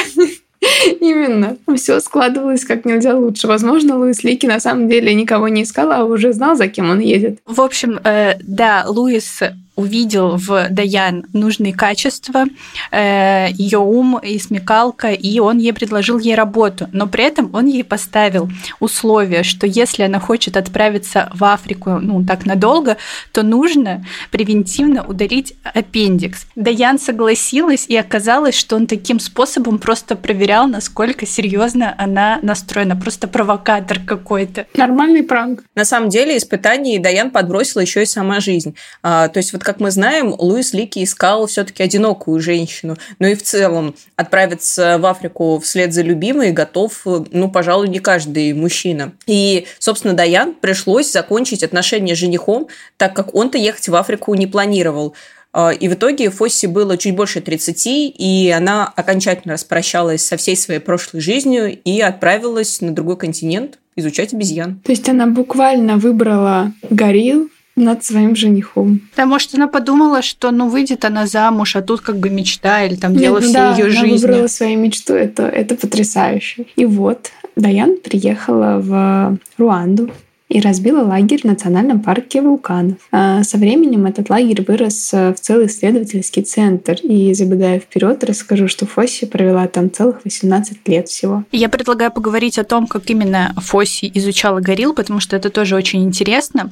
Именно. 1.00 1.58
Все 1.76 2.00
складывалось 2.00 2.66
как 2.66 2.86
нельзя 2.86 3.16
лучше. 3.16 3.48
Возможно, 3.48 3.98
Луис 3.98 4.24
Лики 4.24 4.46
на 4.46 4.60
самом 4.60 4.88
деле 4.90 5.14
никого 5.14 5.48
не 5.48 5.64
искал, 5.64 5.92
а 5.92 6.04
уже 6.04 6.34
знал, 6.34 6.56
за 6.56 6.68
кем 6.68 6.90
он 6.90 7.00
едет. 7.00 7.40
В 7.46 7.62
общем, 7.62 8.00
э, 8.04 8.36
да, 8.42 8.86
Луис 8.88 9.42
увидел 9.76 10.38
в 10.38 10.68
Даян 10.70 11.26
нужные 11.34 11.74
качества, 11.74 12.46
э, 12.92 13.48
ее 13.52 13.80
ум 13.80 14.18
и 14.18 14.40
смекалка, 14.40 15.12
и 15.12 15.40
он 15.40 15.58
ей 15.58 15.74
предложил 15.74 16.20
ей 16.20 16.36
работу. 16.36 16.88
Но 16.94 17.08
при 17.08 17.26
этом 17.26 17.54
он 17.54 17.68
ей 17.68 17.84
поставил 17.84 18.50
условие, 18.80 19.44
что 19.44 19.68
если 19.68 20.04
она 20.04 20.20
хочет 20.20 20.58
отправиться 20.58 21.30
в 21.34 21.44
Африку, 21.44 22.00
ну, 22.02 22.24
так 22.26 22.46
надолго, 22.46 22.98
то 23.32 23.44
нужно 23.44 24.06
превентивно 24.32 25.06
удалить 25.06 25.56
аппендикс. 25.64 26.48
Даян 26.56 26.98
согласилась, 26.98 27.86
и 27.88 27.98
оказалось, 27.98 28.56
что 28.56 28.76
он 28.76 28.88
таким 28.88 29.20
способом 29.20 29.80
просто 29.80 30.16
проверял, 30.16 30.68
насколько 30.68 31.26
серьезно 31.26 31.94
она 31.98 32.40
настроена. 32.42 32.96
Просто 32.96 33.28
провокатор 33.28 34.00
какой-то. 34.00 34.68
Нормальный 34.76 35.24
пранк. 35.24 35.64
На 35.76 35.84
самом 35.84 36.10
деле 36.10 36.38
испытаний 36.38 36.98
Даян 37.00 37.30
подбросила 37.30 37.82
еще 37.82 38.04
и 38.04 38.06
сама 38.06 38.40
жизнь. 38.40 38.76
А, 39.04 39.28
то 39.28 39.40
есть 39.40 39.52
вот 39.52 39.65
как 39.66 39.80
мы 39.80 39.92
знаем, 39.92 40.34
Луис 40.38 40.74
Лики 40.74 41.04
искал 41.04 41.48
все-таки 41.48 41.84
одинокую 41.84 42.40
женщину. 42.40 42.96
Но 43.20 43.28
и 43.28 43.36
в 43.36 43.44
целом 43.44 43.96
отправиться 44.16 44.98
в 45.00 45.06
Африку 45.06 45.60
вслед 45.60 45.94
за 45.94 46.04
любимой 46.04 46.52
готов, 46.52 47.02
ну, 47.06 47.50
пожалуй, 47.52 47.90
не 47.90 48.00
каждый 48.00 48.54
мужчина. 48.54 49.14
И, 49.26 49.68
собственно, 49.80 50.14
Даян 50.14 50.54
пришлось 50.54 51.12
закончить 51.12 51.64
отношения 51.64 52.16
с 52.16 52.20
женихом, 52.20 52.68
так 52.98 53.14
как 53.16 53.36
он-то 53.36 53.58
ехать 53.58 53.90
в 53.90 53.96
Африку 53.96 54.34
не 54.36 54.48
планировал. 54.48 55.16
А, 55.52 55.72
и 55.72 55.88
в 55.88 55.94
итоге 55.94 56.30
Фосси 56.30 56.68
было 56.68 56.98
чуть 56.98 57.16
больше 57.16 57.42
30, 57.42 57.88
и 57.88 58.54
она 58.56 58.92
окончательно 58.96 59.54
распрощалась 59.54 60.26
со 60.26 60.38
всей 60.38 60.56
своей 60.56 60.80
прошлой 60.80 61.22
жизнью 61.22 61.80
и 61.82 62.02
отправилась 62.02 62.82
на 62.82 62.92
другой 62.92 63.18
континент 63.18 63.80
изучать 63.96 64.34
обезьян. 64.34 64.82
То 64.84 64.92
есть 64.92 65.08
она 65.10 65.28
буквально 65.28 65.98
выбрала 65.98 66.74
горилл, 66.90 67.50
над 67.76 68.04
своим 68.04 68.36
женихом. 68.36 69.02
Потому 69.12 69.40
что 69.40 69.58
она 69.58 69.68
подумала, 69.68 70.22
что 70.22 70.52
ну 70.52 70.70
выйдет 70.70 71.06
она 71.06 71.28
замуж, 71.28 71.76
а 71.76 71.82
тут 71.82 72.02
как 72.02 72.18
бы 72.18 72.30
мечта 72.30 72.84
или 72.86 72.96
там 72.96 73.16
дело 73.16 73.42
всей 73.42 73.54
да, 73.54 73.76
ее 73.76 73.90
жизни. 73.90 74.08
Она 74.08 74.16
выбрала 74.16 74.48
свою 74.48 74.80
мечту, 74.80 75.14
это, 75.14 75.44
это 75.44 75.76
потрясающе. 75.76 76.66
И 76.76 76.86
вот 76.86 77.32
Даян 77.56 77.98
приехала 77.98 78.80
в 78.80 79.38
Руанду, 79.58 80.10
и 80.48 80.62
разбила 80.62 81.04
лагерь 81.04 81.42
в 81.42 81.46
национальном 81.46 82.02
парке 82.02 82.42
вулканов. 82.42 82.98
А 83.12 83.44
со 83.44 83.58
временем 83.58 84.06
этот 84.06 84.30
лагерь 84.30 84.64
вырос 84.66 85.12
э, 85.14 85.34
в 85.34 85.40
целый 85.40 85.66
исследовательский 85.66 86.44
центр. 86.44 86.98
И 87.02 87.34
забегая 87.34 87.80
вперед, 87.80 88.24
расскажу, 88.24 88.68
что 88.68 88.86
Фосси 88.86 89.26
провела 89.26 89.68
там 89.68 89.92
целых 89.92 90.24
18 90.24 90.88
лет 90.88 91.10
всего. 91.10 91.44
Я 91.52 91.68
предлагаю 91.68 92.12
поговорить 92.12 92.60
о 92.60 92.64
том, 92.64 92.86
как 92.86 93.10
именно 93.10 93.54
Фосси 93.58 94.12
изучала 94.14 94.60
горилл, 94.60 94.94
потому 94.94 95.20
что 95.20 95.36
это 95.36 95.50
тоже 95.50 95.76
очень 95.76 96.04
интересно. 96.04 96.72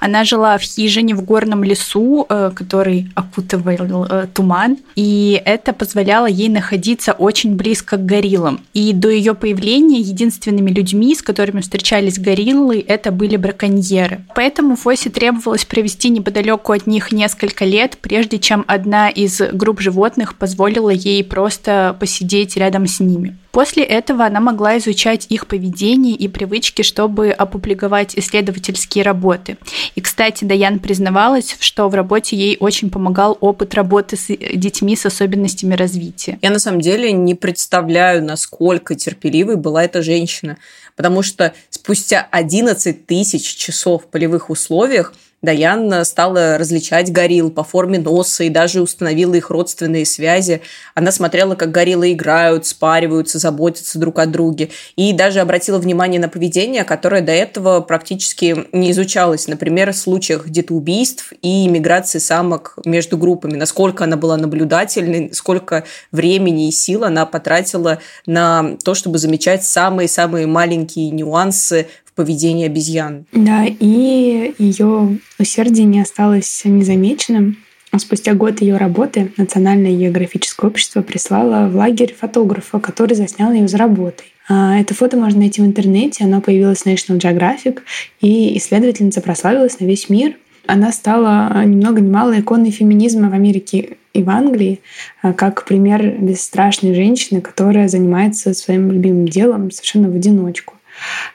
Она 0.00 0.24
жила 0.24 0.58
в 0.58 0.62
хижине 0.62 1.14
в 1.14 1.24
горном 1.24 1.62
лесу, 1.62 2.26
э, 2.28 2.50
который 2.54 3.08
окутывал 3.14 4.04
э, 4.04 4.26
туман, 4.34 4.78
и 4.96 5.40
это 5.44 5.72
позволяло 5.72 6.26
ей 6.26 6.48
находиться 6.48 7.12
очень 7.12 7.54
близко 7.54 7.96
к 7.96 8.04
гориллам. 8.04 8.60
И 8.74 8.92
до 8.92 9.08
ее 9.10 9.34
появления 9.34 10.00
единственными 10.00 10.70
людьми, 10.70 11.14
с 11.14 11.22
которыми 11.22 11.60
встречались 11.60 12.18
гориллы, 12.18 12.84
это 12.86 13.11
были 13.12 13.36
браконьеры. 13.36 14.24
Поэтому 14.34 14.76
Фосе 14.76 15.10
требовалось 15.10 15.64
провести 15.64 16.08
неподалеку 16.08 16.72
от 16.72 16.86
них 16.86 17.12
несколько 17.12 17.64
лет, 17.64 17.98
прежде 18.00 18.38
чем 18.38 18.64
одна 18.66 19.08
из 19.08 19.40
групп 19.52 19.80
животных 19.80 20.36
позволила 20.36 20.90
ей 20.90 21.22
просто 21.22 21.96
посидеть 22.00 22.56
рядом 22.56 22.86
с 22.86 23.00
ними. 23.00 23.36
После 23.52 23.84
этого 23.84 24.24
она 24.24 24.40
могла 24.40 24.78
изучать 24.78 25.26
их 25.28 25.46
поведение 25.46 26.16
и 26.16 26.26
привычки, 26.26 26.80
чтобы 26.80 27.30
опубликовать 27.30 28.16
исследовательские 28.18 29.04
работы. 29.04 29.58
И, 29.94 30.00
кстати, 30.00 30.44
Даян 30.44 30.78
признавалась, 30.78 31.56
что 31.60 31.88
в 31.90 31.94
работе 31.94 32.34
ей 32.34 32.56
очень 32.58 32.88
помогал 32.88 33.36
опыт 33.40 33.74
работы 33.74 34.16
с 34.16 34.28
детьми 34.28 34.96
с 34.96 35.04
особенностями 35.04 35.74
развития. 35.74 36.38
Я 36.40 36.48
на 36.48 36.58
самом 36.58 36.80
деле 36.80 37.12
не 37.12 37.34
представляю, 37.34 38.24
насколько 38.24 38.94
терпеливой 38.94 39.56
была 39.56 39.84
эта 39.84 40.02
женщина, 40.02 40.56
потому 40.96 41.22
что 41.22 41.54
спустя 41.70 42.26
11 42.30 43.06
тысяч 43.06 43.54
часов 43.56 44.04
в 44.04 44.06
полевых 44.08 44.50
условиях 44.50 45.14
Даян 45.42 46.04
стала 46.04 46.56
различать 46.56 47.10
горилл 47.10 47.50
по 47.50 47.64
форме 47.64 47.98
носа 47.98 48.44
и 48.44 48.48
даже 48.48 48.80
установила 48.80 49.34
их 49.34 49.50
родственные 49.50 50.06
связи. 50.06 50.62
Она 50.94 51.10
смотрела, 51.10 51.56
как 51.56 51.72
гориллы 51.72 52.12
играют, 52.12 52.64
спариваются, 52.64 53.40
заботятся 53.40 53.98
друг 53.98 54.20
о 54.20 54.26
друге. 54.26 54.70
И 54.94 55.12
даже 55.12 55.40
обратила 55.40 55.78
внимание 55.78 56.20
на 56.20 56.28
поведение, 56.28 56.84
которое 56.84 57.22
до 57.22 57.32
этого 57.32 57.80
практически 57.80 58.66
не 58.72 58.92
изучалось. 58.92 59.48
Например, 59.48 59.92
в 59.92 59.96
случаях 59.96 60.48
детоубийств 60.48 61.32
и 61.42 61.66
миграции 61.66 62.20
самок 62.20 62.78
между 62.84 63.18
группами. 63.18 63.56
Насколько 63.56 64.04
она 64.04 64.16
была 64.16 64.36
наблюдательной, 64.36 65.34
сколько 65.34 65.82
времени 66.12 66.68
и 66.68 66.70
сил 66.70 67.02
она 67.02 67.26
потратила 67.26 67.98
на 68.26 68.76
то, 68.84 68.94
чтобы 68.94 69.18
замечать 69.18 69.64
самые-самые 69.64 70.46
маленькие 70.46 71.10
нюансы 71.10 71.88
в 72.12 72.16
поведении 72.16 72.66
обезьян. 72.66 73.24
Да, 73.32 73.64
и 73.66 74.54
ее 74.58 75.18
усердие 75.38 75.86
не 75.86 76.00
осталось 76.00 76.62
незамеченным. 76.64 77.56
Спустя 77.96 78.32
год 78.32 78.62
ее 78.62 78.78
работы 78.78 79.32
Национальное 79.36 79.94
географическое 79.94 80.70
общество 80.70 81.02
прислало 81.02 81.68
в 81.68 81.76
лагерь 81.76 82.14
фотографа, 82.18 82.80
который 82.80 83.14
заснял 83.14 83.52
ее 83.52 83.68
за 83.68 83.76
работой. 83.76 84.32
А, 84.48 84.78
это 84.78 84.94
фото 84.94 85.16
можно 85.16 85.40
найти 85.40 85.60
в 85.60 85.66
интернете, 85.66 86.24
оно 86.24 86.40
появилось 86.40 86.80
в 86.80 86.86
National 86.86 87.18
Geographic, 87.18 87.80
и 88.20 88.56
исследовательница 88.56 89.20
прославилась 89.20 89.78
на 89.78 89.84
весь 89.84 90.08
мир. 90.08 90.36
Она 90.66 90.92
стала 90.92 91.64
ни 91.64 91.74
много 91.76 92.00
ни 92.00 92.10
мало 92.10 92.38
иконой 92.38 92.70
феминизма 92.70 93.28
в 93.28 93.34
Америке 93.34 93.96
и 94.14 94.22
в 94.22 94.30
Англии, 94.30 94.80
а, 95.20 95.32
как 95.32 95.64
пример 95.64 96.16
бесстрашной 96.18 96.94
женщины, 96.94 97.40
которая 97.40 97.88
занимается 97.88 98.54
своим 98.54 98.90
любимым 98.90 99.28
делом 99.28 99.70
совершенно 99.70 100.08
в 100.08 100.14
одиночку. 100.14 100.74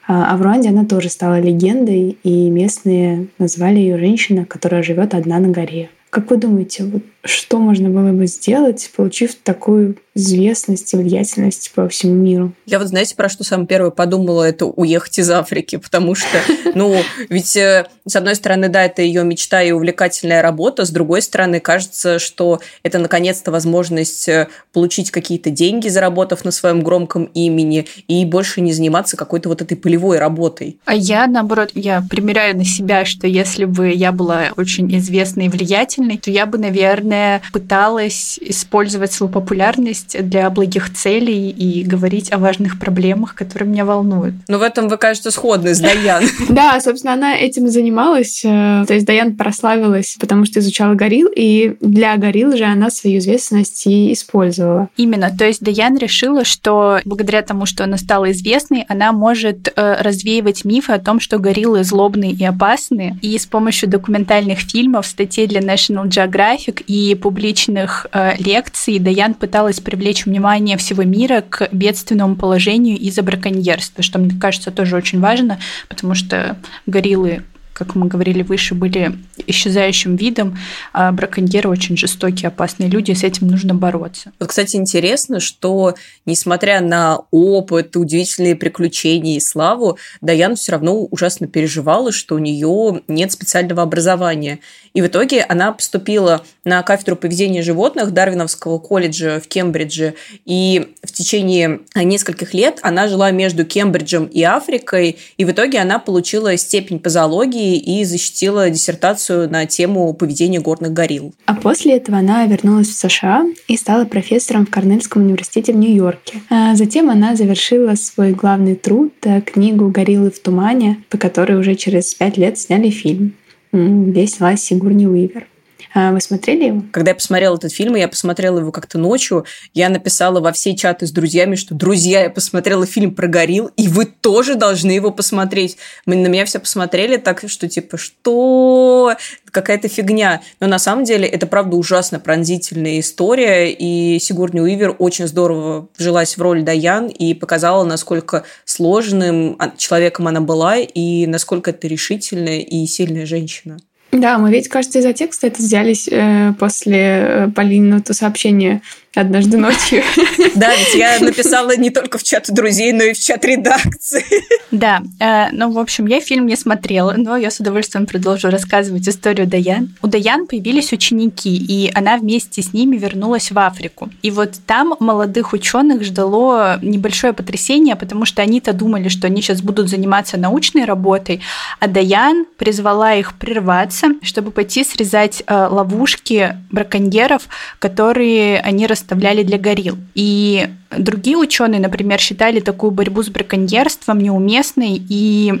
А, 0.06 0.32
а 0.32 0.36
в 0.36 0.42
Руанде 0.42 0.68
она 0.70 0.84
тоже 0.84 1.08
стала 1.08 1.40
легендой, 1.40 2.18
и 2.22 2.50
местные 2.50 3.28
назвали 3.38 3.78
ее 3.78 3.98
женщина, 3.98 4.44
которая 4.44 4.82
живет 4.82 5.14
одна 5.14 5.38
на 5.38 5.48
горе. 5.48 5.90
Как 6.10 6.30
вы 6.30 6.36
думаете, 6.38 6.84
вот 6.84 7.02
что 7.24 7.58
можно 7.58 7.90
было 7.90 8.12
бы 8.12 8.26
сделать, 8.26 8.90
получив 8.96 9.34
такую 9.34 9.96
известность 10.18 10.92
и 10.92 10.96
влиятельность 10.96 11.70
по 11.74 11.88
всему 11.88 12.14
миру? 12.14 12.52
Я 12.66 12.78
вот, 12.78 12.88
знаете, 12.88 13.14
про 13.14 13.28
что 13.28 13.44
самое 13.44 13.68
первое 13.68 13.90
подумала, 13.90 14.42
это 14.42 14.66
уехать 14.66 15.18
из 15.18 15.30
Африки, 15.30 15.76
потому 15.76 16.14
что, 16.14 16.38
ну, 16.74 16.96
ведь 17.28 17.56
э, 17.56 17.86
с 18.06 18.16
одной 18.16 18.34
стороны, 18.34 18.68
да, 18.68 18.84
это 18.84 19.02
ее 19.02 19.24
мечта 19.24 19.62
и 19.62 19.70
увлекательная 19.70 20.42
работа, 20.42 20.84
с 20.84 20.90
другой 20.90 21.22
стороны, 21.22 21.60
кажется, 21.60 22.18
что 22.18 22.60
это 22.82 22.98
наконец-то 22.98 23.50
возможность 23.50 24.28
э, 24.28 24.48
получить 24.72 25.10
какие-то 25.10 25.50
деньги, 25.50 25.88
заработав 25.88 26.44
на 26.44 26.50
своем 26.50 26.82
громком 26.82 27.24
имени, 27.34 27.86
и 28.08 28.24
больше 28.24 28.60
не 28.60 28.72
заниматься 28.72 29.16
какой-то 29.16 29.48
вот 29.48 29.62
этой 29.62 29.76
полевой 29.76 30.18
работой. 30.18 30.78
А 30.84 30.94
я, 30.94 31.26
наоборот, 31.26 31.70
я 31.74 32.02
примеряю 32.08 32.56
на 32.56 32.64
себя, 32.64 33.04
что 33.04 33.26
если 33.26 33.64
бы 33.64 33.92
я 33.92 34.10
была 34.10 34.48
очень 34.56 34.96
известной 34.98 35.46
и 35.46 35.48
влиятельной, 35.48 36.18
то 36.18 36.30
я 36.30 36.46
бы, 36.46 36.58
наверное, 36.58 37.17
наверное, 37.18 37.42
пыталась 37.52 38.38
использовать 38.40 39.12
свою 39.12 39.30
популярность 39.32 40.16
для 40.28 40.48
благих 40.50 40.92
целей 40.94 41.50
и 41.50 41.82
говорить 41.82 42.32
о 42.32 42.38
важных 42.38 42.78
проблемах, 42.78 43.34
которые 43.34 43.68
меня 43.68 43.84
волнуют. 43.84 44.34
Ну, 44.48 44.58
в 44.58 44.62
этом 44.62 44.88
вы, 44.88 44.96
кажется, 44.96 45.30
сходны 45.30 45.74
с 45.74 45.80
Даян. 45.80 46.24
Да, 46.48 46.80
собственно, 46.80 47.12
она 47.12 47.36
этим 47.36 47.68
занималась. 47.68 48.42
Э, 48.44 48.84
то 48.86 48.94
есть 48.94 49.06
Даян 49.06 49.36
прославилась, 49.36 50.16
потому 50.18 50.44
что 50.44 50.60
изучала 50.60 50.94
горилл, 50.94 51.28
и 51.34 51.76
для 51.80 52.16
горилл 52.16 52.56
же 52.56 52.64
она 52.64 52.90
свою 52.90 53.18
известность 53.18 53.86
и 53.86 54.12
использовала. 54.12 54.88
Именно. 54.96 55.30
То 55.36 55.44
есть 55.44 55.60
Даян 55.60 55.96
решила, 55.96 56.44
что 56.44 57.00
благодаря 57.04 57.42
тому, 57.42 57.66
что 57.66 57.84
она 57.84 57.96
стала 57.96 58.30
известной, 58.32 58.84
она 58.88 59.12
может 59.12 59.68
э, 59.68 59.96
развеивать 60.00 60.64
мифы 60.64 60.92
о 60.92 60.98
том, 60.98 61.20
что 61.20 61.38
гориллы 61.38 61.84
злобные 61.84 62.32
и 62.32 62.44
опасные. 62.44 63.18
И 63.22 63.38
с 63.38 63.46
помощью 63.46 63.88
документальных 63.88 64.60
фильмов, 64.60 65.06
статей 65.06 65.46
для 65.46 65.60
National 65.60 66.08
Geographic 66.08 66.82
и 66.86 66.97
публичных 67.20 68.06
э, 68.12 68.36
лекций. 68.38 68.98
Даян 68.98 69.34
пыталась 69.34 69.80
привлечь 69.80 70.26
внимание 70.26 70.76
всего 70.76 71.02
мира 71.02 71.42
к 71.48 71.68
бедственному 71.72 72.36
положению 72.36 72.98
из-за 72.98 73.22
браконьерства, 73.22 74.02
что, 74.02 74.18
мне 74.18 74.38
кажется, 74.38 74.70
тоже 74.70 74.96
очень 74.96 75.20
важно, 75.20 75.58
потому 75.88 76.14
что 76.14 76.56
гориллы 76.86 77.42
как 77.78 77.94
мы 77.94 78.06
говорили 78.06 78.42
выше, 78.42 78.74
были 78.74 79.12
исчезающим 79.46 80.16
видом, 80.16 80.58
а 80.92 81.12
браконьеры 81.12 81.68
очень 81.68 81.96
жестокие, 81.96 82.48
опасные 82.48 82.88
люди, 82.88 83.12
и 83.12 83.14
с 83.14 83.22
этим 83.22 83.46
нужно 83.46 83.74
бороться. 83.74 84.32
Вот, 84.40 84.48
кстати, 84.48 84.76
интересно, 84.76 85.38
что 85.40 85.94
несмотря 86.26 86.80
на 86.80 87.20
опыт, 87.30 87.96
удивительные 87.96 88.56
приключения 88.56 89.36
и 89.36 89.40
славу, 89.40 89.98
Даян 90.20 90.56
все 90.56 90.72
равно 90.72 91.04
ужасно 91.04 91.46
переживала, 91.46 92.10
что 92.12 92.34
у 92.34 92.38
нее 92.38 93.02
нет 93.06 93.32
специального 93.32 93.82
образования. 93.82 94.58
И 94.94 95.00
в 95.00 95.06
итоге 95.06 95.42
она 95.42 95.72
поступила 95.72 96.44
на 96.64 96.82
кафедру 96.82 97.14
поведения 97.14 97.62
животных 97.62 98.10
Дарвиновского 98.10 98.78
колледжа 98.78 99.40
в 99.40 99.46
Кембридже. 99.46 100.14
И 100.44 100.94
в 101.02 101.12
течение 101.12 101.80
нескольких 101.94 102.54
лет 102.54 102.80
она 102.82 103.06
жила 103.06 103.30
между 103.30 103.64
Кембриджем 103.64 104.24
и 104.24 104.42
Африкой. 104.42 105.18
И 105.36 105.44
в 105.44 105.50
итоге 105.52 105.78
она 105.78 105.98
получила 105.98 106.56
степень 106.56 106.98
по 106.98 107.10
зоологии 107.10 107.67
и 107.76 108.04
защитила 108.04 108.70
диссертацию 108.70 109.50
на 109.50 109.66
тему 109.66 110.12
поведения 110.14 110.60
горных 110.60 110.92
горилл. 110.92 111.34
А 111.46 111.54
после 111.54 111.96
этого 111.96 112.18
она 112.18 112.46
вернулась 112.46 112.88
в 112.88 112.94
США 112.94 113.44
и 113.66 113.76
стала 113.76 114.04
профессором 114.04 114.66
в 114.66 114.70
Корнельском 114.70 115.22
университете 115.22 115.72
в 115.72 115.76
Нью-Йорке. 115.76 116.40
А 116.50 116.74
затем 116.74 117.10
она 117.10 117.36
завершила 117.36 117.94
свой 117.94 118.32
главный 118.32 118.74
труд, 118.74 119.12
э, 119.24 119.40
книгу 119.40 119.88
«Гориллы 119.90 120.30
в 120.30 120.38
тумане», 120.38 121.02
по 121.10 121.18
которой 121.18 121.58
уже 121.58 121.74
через 121.74 122.14
пять 122.14 122.36
лет 122.36 122.58
сняли 122.58 122.90
фильм 122.90 123.34
где 123.72 124.26
снялась 124.26 124.62
Сигурни 124.62 125.06
Уивер. 125.06 125.46
А 125.94 126.12
вы 126.12 126.20
смотрели 126.20 126.66
его? 126.66 126.82
Когда 126.92 127.12
я 127.12 127.14
посмотрела 127.14 127.56
этот 127.56 127.72
фильм, 127.72 127.94
я 127.96 128.08
посмотрела 128.08 128.58
его 128.58 128.72
как-то 128.72 128.98
ночью, 128.98 129.44
я 129.72 129.88
написала 129.88 130.40
во 130.40 130.52
все 130.52 130.76
чаты 130.76 131.06
с 131.06 131.10
друзьями, 131.10 131.54
что 131.54 131.74
«Друзья, 131.74 132.22
я 132.22 132.30
посмотрела 132.30 132.86
фильм 132.86 133.14
про 133.14 133.26
горилл, 133.26 133.70
и 133.76 133.88
вы 133.88 134.04
тоже 134.04 134.54
должны 134.54 134.90
его 134.90 135.10
посмотреть». 135.10 135.78
Мы, 136.04 136.16
на 136.16 136.26
меня 136.26 136.44
все 136.44 136.58
посмотрели 136.58 137.16
так, 137.16 137.42
что 137.46 137.68
типа 137.68 137.96
«Что? 137.96 139.14
Какая-то 139.50 139.88
фигня». 139.88 140.42
Но 140.60 140.66
на 140.66 140.78
самом 140.78 141.04
деле 141.04 141.26
это, 141.26 141.46
правда, 141.46 141.76
ужасно 141.76 142.20
пронзительная 142.20 143.00
история, 143.00 143.72
и 143.72 144.18
Сигурни 144.18 144.60
Уивер 144.60 144.94
очень 144.98 145.26
здорово 145.26 145.88
вжилась 145.96 146.36
в 146.36 146.42
роль 146.42 146.62
Даян 146.62 147.06
и 147.06 147.32
показала, 147.34 147.84
насколько 147.84 148.44
сложным 148.64 149.58
человеком 149.78 150.28
она 150.28 150.40
была, 150.40 150.76
и 150.76 151.26
насколько 151.26 151.70
это 151.70 151.88
решительная 151.88 152.58
и 152.60 152.86
сильная 152.86 153.24
женщина. 153.24 153.78
Да, 154.10 154.38
мы 154.38 154.50
ведь, 154.50 154.68
кажется, 154.68 155.00
из-за 155.00 155.12
текста 155.12 155.48
это 155.48 155.58
взялись 155.58 156.08
э, 156.10 156.54
после 156.58 156.98
э, 156.98 157.50
Полины 157.54 158.00
то 158.00 158.14
сообщение 158.14 158.80
однажды 159.20 159.58
ночью. 159.58 160.02
Да, 160.54 160.74
ведь 160.74 160.94
я 160.94 161.20
написала 161.20 161.76
не 161.76 161.90
только 161.90 162.18
в 162.18 162.22
чат 162.24 162.46
друзей, 162.50 162.92
но 162.92 163.04
и 163.04 163.12
в 163.12 163.18
чат 163.18 163.44
редакции. 163.44 164.24
Да, 164.70 165.02
э, 165.20 165.50
ну, 165.52 165.70
в 165.70 165.78
общем, 165.78 166.06
я 166.06 166.20
фильм 166.20 166.46
не 166.46 166.56
смотрела, 166.56 167.14
но 167.16 167.36
я 167.36 167.50
с 167.50 167.60
удовольствием 167.60 168.06
продолжу 168.06 168.50
рассказывать 168.50 169.08
историю 169.08 169.46
Даян. 169.46 169.94
У 170.02 170.08
Даян 170.08 170.46
появились 170.46 170.92
ученики, 170.92 171.56
и 171.56 171.90
она 171.94 172.16
вместе 172.16 172.62
с 172.62 172.72
ними 172.72 172.96
вернулась 172.96 173.50
в 173.50 173.58
Африку. 173.58 174.10
И 174.22 174.30
вот 174.30 174.54
там 174.66 174.94
молодых 175.00 175.52
ученых 175.52 176.02
ждало 176.02 176.78
небольшое 176.82 177.32
потрясение, 177.32 177.96
потому 177.96 178.24
что 178.24 178.42
они-то 178.42 178.72
думали, 178.72 179.08
что 179.08 179.26
они 179.26 179.42
сейчас 179.42 179.62
будут 179.62 179.88
заниматься 179.88 180.36
научной 180.36 180.84
работой, 180.84 181.40
а 181.78 181.86
Даян 181.86 182.46
призвала 182.56 183.14
их 183.14 183.34
прерваться, 183.34 184.08
чтобы 184.22 184.50
пойти 184.50 184.84
срезать 184.84 185.42
э, 185.46 185.68
ловушки 185.70 186.56
браконьеров, 186.70 187.48
которые 187.78 188.60
они 188.60 188.86
расставляли 189.08 189.42
для 189.42 189.58
горилл. 189.58 189.96
И 190.14 190.68
другие 190.90 191.38
ученые, 191.38 191.80
например, 191.80 192.20
считали 192.20 192.60
такую 192.60 192.90
борьбу 192.90 193.22
с 193.22 193.30
браконьерством 193.30 194.18
неуместной 194.18 195.02
и 195.08 195.52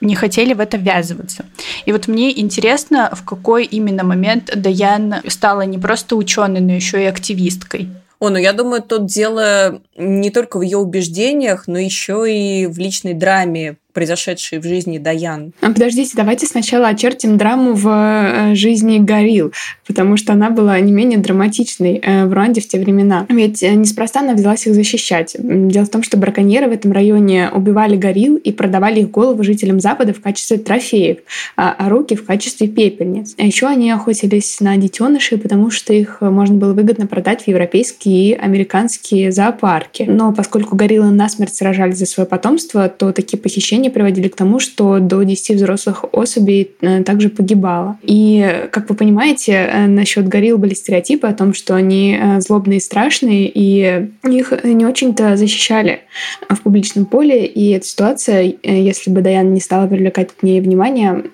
не 0.00 0.14
хотели 0.14 0.54
в 0.54 0.60
это 0.60 0.78
ввязываться. 0.78 1.44
И 1.84 1.92
вот 1.92 2.08
мне 2.08 2.40
интересно, 2.40 3.10
в 3.12 3.24
какой 3.24 3.64
именно 3.64 4.04
момент 4.04 4.50
Даян 4.56 5.16
стала 5.28 5.62
не 5.62 5.78
просто 5.78 6.16
ученой, 6.16 6.60
но 6.60 6.72
еще 6.72 7.02
и 7.02 7.06
активисткой. 7.06 7.88
О, 8.18 8.30
ну 8.30 8.38
я 8.38 8.52
думаю, 8.52 8.82
тут 8.82 9.06
дело 9.06 9.80
не 9.96 10.30
только 10.30 10.58
в 10.58 10.62
ее 10.62 10.78
убеждениях, 10.78 11.64
но 11.66 11.78
еще 11.78 12.24
и 12.26 12.66
в 12.66 12.78
личной 12.78 13.14
драме 13.14 13.76
произошедшие 13.92 14.60
в 14.60 14.64
жизни 14.64 14.98
Даян. 14.98 15.52
А 15.60 15.70
подождите, 15.70 16.12
давайте 16.16 16.46
сначала 16.46 16.88
очертим 16.88 17.36
драму 17.36 17.74
в 17.74 17.88
э, 17.88 18.54
жизни 18.54 18.98
Горил, 18.98 19.52
потому 19.86 20.16
что 20.16 20.32
она 20.32 20.50
была 20.50 20.78
не 20.80 20.92
менее 20.92 21.18
драматичной 21.18 22.00
э, 22.02 22.26
в 22.26 22.32
Руанде 22.32 22.60
в 22.60 22.68
те 22.68 22.78
времена. 22.78 23.26
Ведь 23.28 23.62
э, 23.62 23.74
неспроста 23.74 24.20
она 24.20 24.34
взялась 24.34 24.66
их 24.66 24.74
защищать. 24.74 25.36
Дело 25.38 25.84
в 25.84 25.90
том, 25.90 26.02
что 26.02 26.16
браконьеры 26.16 26.68
в 26.68 26.72
этом 26.72 26.92
районе 26.92 27.50
убивали 27.52 27.96
горил 27.96 28.36
и 28.36 28.52
продавали 28.52 29.00
их 29.00 29.10
головы 29.10 29.44
жителям 29.44 29.80
Запада 29.80 30.12
в 30.12 30.20
качестве 30.20 30.58
трофеев, 30.58 31.18
а, 31.56 31.74
а 31.76 31.88
руки 31.88 32.14
в 32.14 32.24
качестве 32.24 32.68
пепельниц. 32.68 33.34
А 33.38 33.44
еще 33.44 33.66
они 33.66 33.90
охотились 33.90 34.60
на 34.60 34.76
детенышей, 34.76 35.38
потому 35.38 35.70
что 35.70 35.92
их 35.92 36.20
можно 36.20 36.56
было 36.56 36.72
выгодно 36.72 37.06
продать 37.06 37.44
в 37.44 37.48
европейские 37.48 38.30
и 38.30 38.32
американские 38.34 39.32
зоопарки. 39.32 40.04
Но 40.04 40.32
поскольку 40.32 40.76
гориллы 40.76 41.10
насмерть 41.10 41.54
сражались 41.54 41.98
за 41.98 42.06
свое 42.06 42.26
потомство, 42.26 42.88
то 42.88 43.12
такие 43.12 43.38
похищения 43.38 43.81
исследования 43.82 43.90
приводили 43.90 44.28
к 44.28 44.36
тому, 44.36 44.60
что 44.60 44.98
до 44.98 45.22
10 45.22 45.56
взрослых 45.56 46.04
особей 46.12 46.70
э, 46.80 47.02
также 47.02 47.28
погибало. 47.28 47.98
И, 48.02 48.68
как 48.70 48.88
вы 48.88 48.96
понимаете, 48.96 49.52
э, 49.52 49.86
насчет 49.86 50.28
горилл 50.28 50.58
были 50.58 50.74
стереотипы 50.74 51.26
о 51.26 51.34
том, 51.34 51.54
что 51.54 51.74
они 51.74 52.18
э, 52.20 52.40
злобные 52.40 52.78
и 52.78 52.80
страшные, 52.80 53.48
и 53.48 54.08
их 54.28 54.52
не 54.64 54.86
очень-то 54.86 55.36
защищали 55.36 56.00
в 56.48 56.60
публичном 56.62 57.04
поле. 57.06 57.46
И 57.46 57.70
эта 57.70 57.86
ситуация, 57.86 58.54
если 58.62 59.10
бы 59.10 59.20
Даян 59.20 59.52
не 59.52 59.60
стала 59.60 59.86
привлекать 59.86 60.30
к 60.32 60.42
ней 60.42 60.60
внимание, 60.60 61.24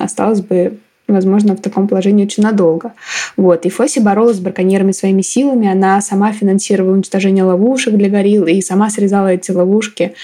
осталась 0.00 0.40
бы 0.40 0.78
возможно, 1.08 1.54
в 1.54 1.60
таком 1.60 1.88
положении 1.88 2.24
очень 2.24 2.42
надолго. 2.42 2.92
Вот. 3.36 3.66
И 3.66 3.70
Фоси 3.70 4.00
боролась 4.00 4.36
с 4.36 4.40
браконьерами 4.40 4.92
своими 4.92 5.22
силами. 5.22 5.68
Она 5.68 6.00
сама 6.00 6.32
финансировала 6.32 6.94
уничтожение 6.94 7.44
ловушек 7.44 7.94
для 7.94 8.08
горилл 8.08 8.46
и 8.46 8.60
сама 8.60 8.90
срезала 8.90 9.28
эти 9.28 9.50
ловушки. 9.50 10.14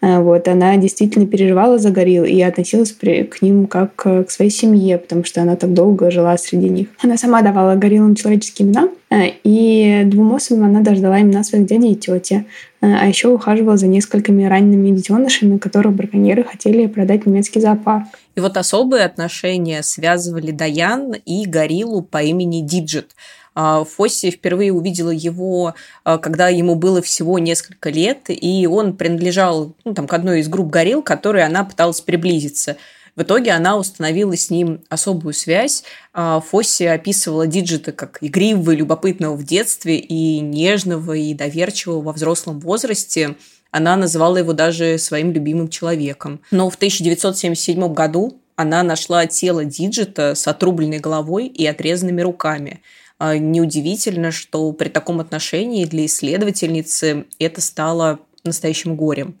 Э, 0.00 0.20
вот. 0.20 0.48
Она 0.48 0.76
действительно 0.76 1.26
переживала 1.26 1.78
за 1.78 1.90
горилл 1.90 2.24
и 2.24 2.40
относилась 2.40 2.92
к 2.92 3.42
ним 3.42 3.66
как 3.66 3.94
к 3.94 4.26
своей 4.28 4.50
семье, 4.50 4.98
потому 4.98 5.24
что 5.24 5.42
она 5.42 5.56
так 5.56 5.72
долго 5.72 6.10
жила 6.10 6.36
среди 6.36 6.68
них. 6.68 6.88
Она 7.02 7.16
сама 7.16 7.42
давала 7.42 7.74
гориллам 7.74 8.14
человеческие 8.14 8.68
имена, 8.68 8.88
э, 9.10 9.32
и 9.44 10.02
двум 10.06 10.34
особям 10.34 10.66
она 10.66 10.80
дождала 10.80 11.20
имена 11.20 11.44
своих 11.44 11.66
дяди 11.66 11.86
и 11.86 11.94
тети. 11.94 12.44
Э, 12.82 12.96
а 13.00 13.06
еще 13.06 13.28
ухаживала 13.28 13.76
за 13.76 13.86
несколькими 13.86 14.44
ранеными 14.44 14.94
детенышами, 14.94 15.56
которых 15.56 15.94
браконьеры 15.94 16.44
хотели 16.44 16.86
продать 16.86 17.22
в 17.22 17.26
немецкий 17.28 17.60
зоопарк. 17.60 18.06
И 18.34 18.40
вот 18.40 18.56
особые 18.56 19.04
отношения 19.04 19.82
связывали 19.82 20.50
Даян 20.50 21.12
и 21.12 21.46
гориллу 21.46 22.02
по 22.02 22.20
имени 22.22 22.60
Диджит. 22.60 23.12
А, 23.54 23.84
Фосси 23.84 24.30
впервые 24.30 24.72
увидела 24.72 25.10
его, 25.10 25.74
а, 26.04 26.18
когда 26.18 26.48
ему 26.48 26.74
было 26.74 27.02
всего 27.02 27.38
несколько 27.38 27.90
лет, 27.90 28.24
и 28.28 28.66
он 28.66 28.96
принадлежал 28.96 29.74
ну, 29.84 29.94
там, 29.94 30.06
к 30.08 30.14
одной 30.14 30.40
из 30.40 30.48
групп 30.48 30.68
горилл, 30.68 31.02
к 31.02 31.06
которой 31.06 31.44
она 31.44 31.64
пыталась 31.64 32.00
приблизиться. 32.00 32.76
В 33.14 33.22
итоге 33.22 33.52
она 33.52 33.76
установила 33.76 34.36
с 34.36 34.48
ним 34.48 34.80
особую 34.88 35.34
связь. 35.34 35.84
А, 36.14 36.40
Фосси 36.40 36.84
описывала 36.84 37.46
Диджита 37.46 37.92
как 37.92 38.18
игривого 38.22 38.70
и 38.70 38.76
любопытного 38.76 39.36
в 39.36 39.44
детстве 39.44 39.98
и 39.98 40.40
нежного 40.40 41.12
и 41.12 41.34
доверчивого 41.34 42.00
во 42.00 42.12
взрослом 42.12 42.58
возрасте. 42.60 43.36
Она 43.70 43.96
называла 43.96 44.38
его 44.38 44.54
даже 44.54 44.96
своим 44.98 45.32
любимым 45.32 45.68
человеком. 45.68 46.40
Но 46.50 46.70
в 46.70 46.76
1977 46.76 47.92
году 47.92 48.40
она 48.56 48.82
нашла 48.82 49.26
тело 49.26 49.64
Диджита 49.64 50.34
с 50.34 50.48
отрубленной 50.48 50.98
головой 50.98 51.46
и 51.46 51.66
отрезанными 51.66 52.22
руками. 52.22 52.82
А, 53.18 53.36
неудивительно, 53.36 54.30
что 54.30 54.72
при 54.72 54.88
таком 54.88 55.20
отношении 55.20 55.84
для 55.84 56.06
исследовательницы 56.06 57.26
это 57.38 57.60
стало 57.60 58.20
настоящим 58.42 58.96
горем. 58.96 59.38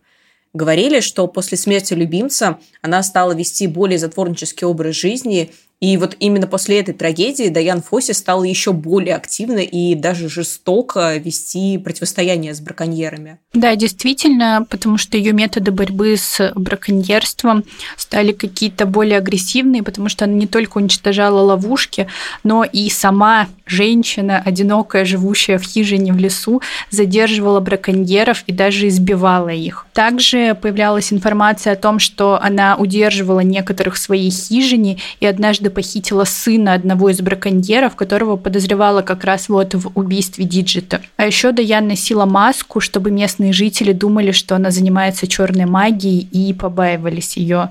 Говорили, 0.54 1.00
что 1.00 1.26
после 1.28 1.56
смерти 1.56 1.94
любимца 1.94 2.58
она 2.82 3.02
стала 3.02 3.32
вести 3.32 3.66
более 3.66 3.98
затворнический 3.98 4.66
образ 4.66 4.96
жизни 4.96 5.50
И 5.82 5.96
вот 5.96 6.16
именно 6.20 6.46
после 6.46 6.78
этой 6.78 6.94
трагедии 6.94 7.48
Даян 7.48 7.82
Фоси 7.82 8.12
стала 8.12 8.44
еще 8.44 8.72
более 8.72 9.16
активно 9.16 9.58
и 9.58 9.96
даже 9.96 10.28
жестоко 10.28 11.16
вести 11.16 11.76
противостояние 11.76 12.54
с 12.54 12.60
браконьерами. 12.60 13.38
Да, 13.52 13.74
действительно, 13.74 14.64
потому 14.70 14.96
что 14.96 15.16
ее 15.16 15.32
методы 15.32 15.72
борьбы 15.72 16.16
с 16.16 16.52
браконьерством 16.54 17.64
стали 17.96 18.30
какие-то 18.30 18.86
более 18.86 19.18
агрессивные, 19.18 19.82
потому 19.82 20.08
что 20.08 20.26
она 20.26 20.34
не 20.34 20.46
только 20.46 20.78
уничтожала 20.78 21.40
ловушки, 21.40 22.06
но 22.44 22.62
и 22.62 22.88
сама 22.88 23.48
женщина, 23.66 24.40
одинокая, 24.44 25.04
живущая 25.04 25.58
в 25.58 25.64
хижине 25.64 26.12
в 26.12 26.16
лесу, 26.16 26.62
задерживала 26.90 27.58
браконьеров 27.58 28.44
и 28.46 28.52
даже 28.52 28.86
избивала 28.86 29.48
их. 29.48 29.86
Также 29.94 30.54
появлялась 30.54 31.12
информация 31.12 31.72
о 31.72 31.76
том, 31.76 31.98
что 31.98 32.38
она 32.40 32.76
удерживала 32.76 33.40
некоторых 33.40 33.96
в 33.96 33.98
своей 33.98 34.30
хижине 34.30 34.98
и 35.18 35.26
однажды 35.26 35.71
похитила 35.72 36.24
сына 36.24 36.74
одного 36.74 37.10
из 37.10 37.20
браконьеров, 37.20 37.96
которого 37.96 38.36
подозревала 38.36 39.02
как 39.02 39.24
раз 39.24 39.48
вот 39.48 39.74
в 39.74 39.90
убийстве 39.98 40.44
Диджита. 40.44 41.00
А 41.16 41.26
еще 41.26 41.50
Даян 41.52 41.88
носила 41.88 42.24
маску, 42.24 42.78
чтобы 42.80 43.10
местные 43.10 43.52
жители 43.52 43.92
думали, 43.92 44.30
что 44.30 44.54
она 44.54 44.70
занимается 44.70 45.26
черной 45.26 45.66
магией 45.66 46.28
и 46.30 46.52
побаивались 46.54 47.36
ее. 47.36 47.70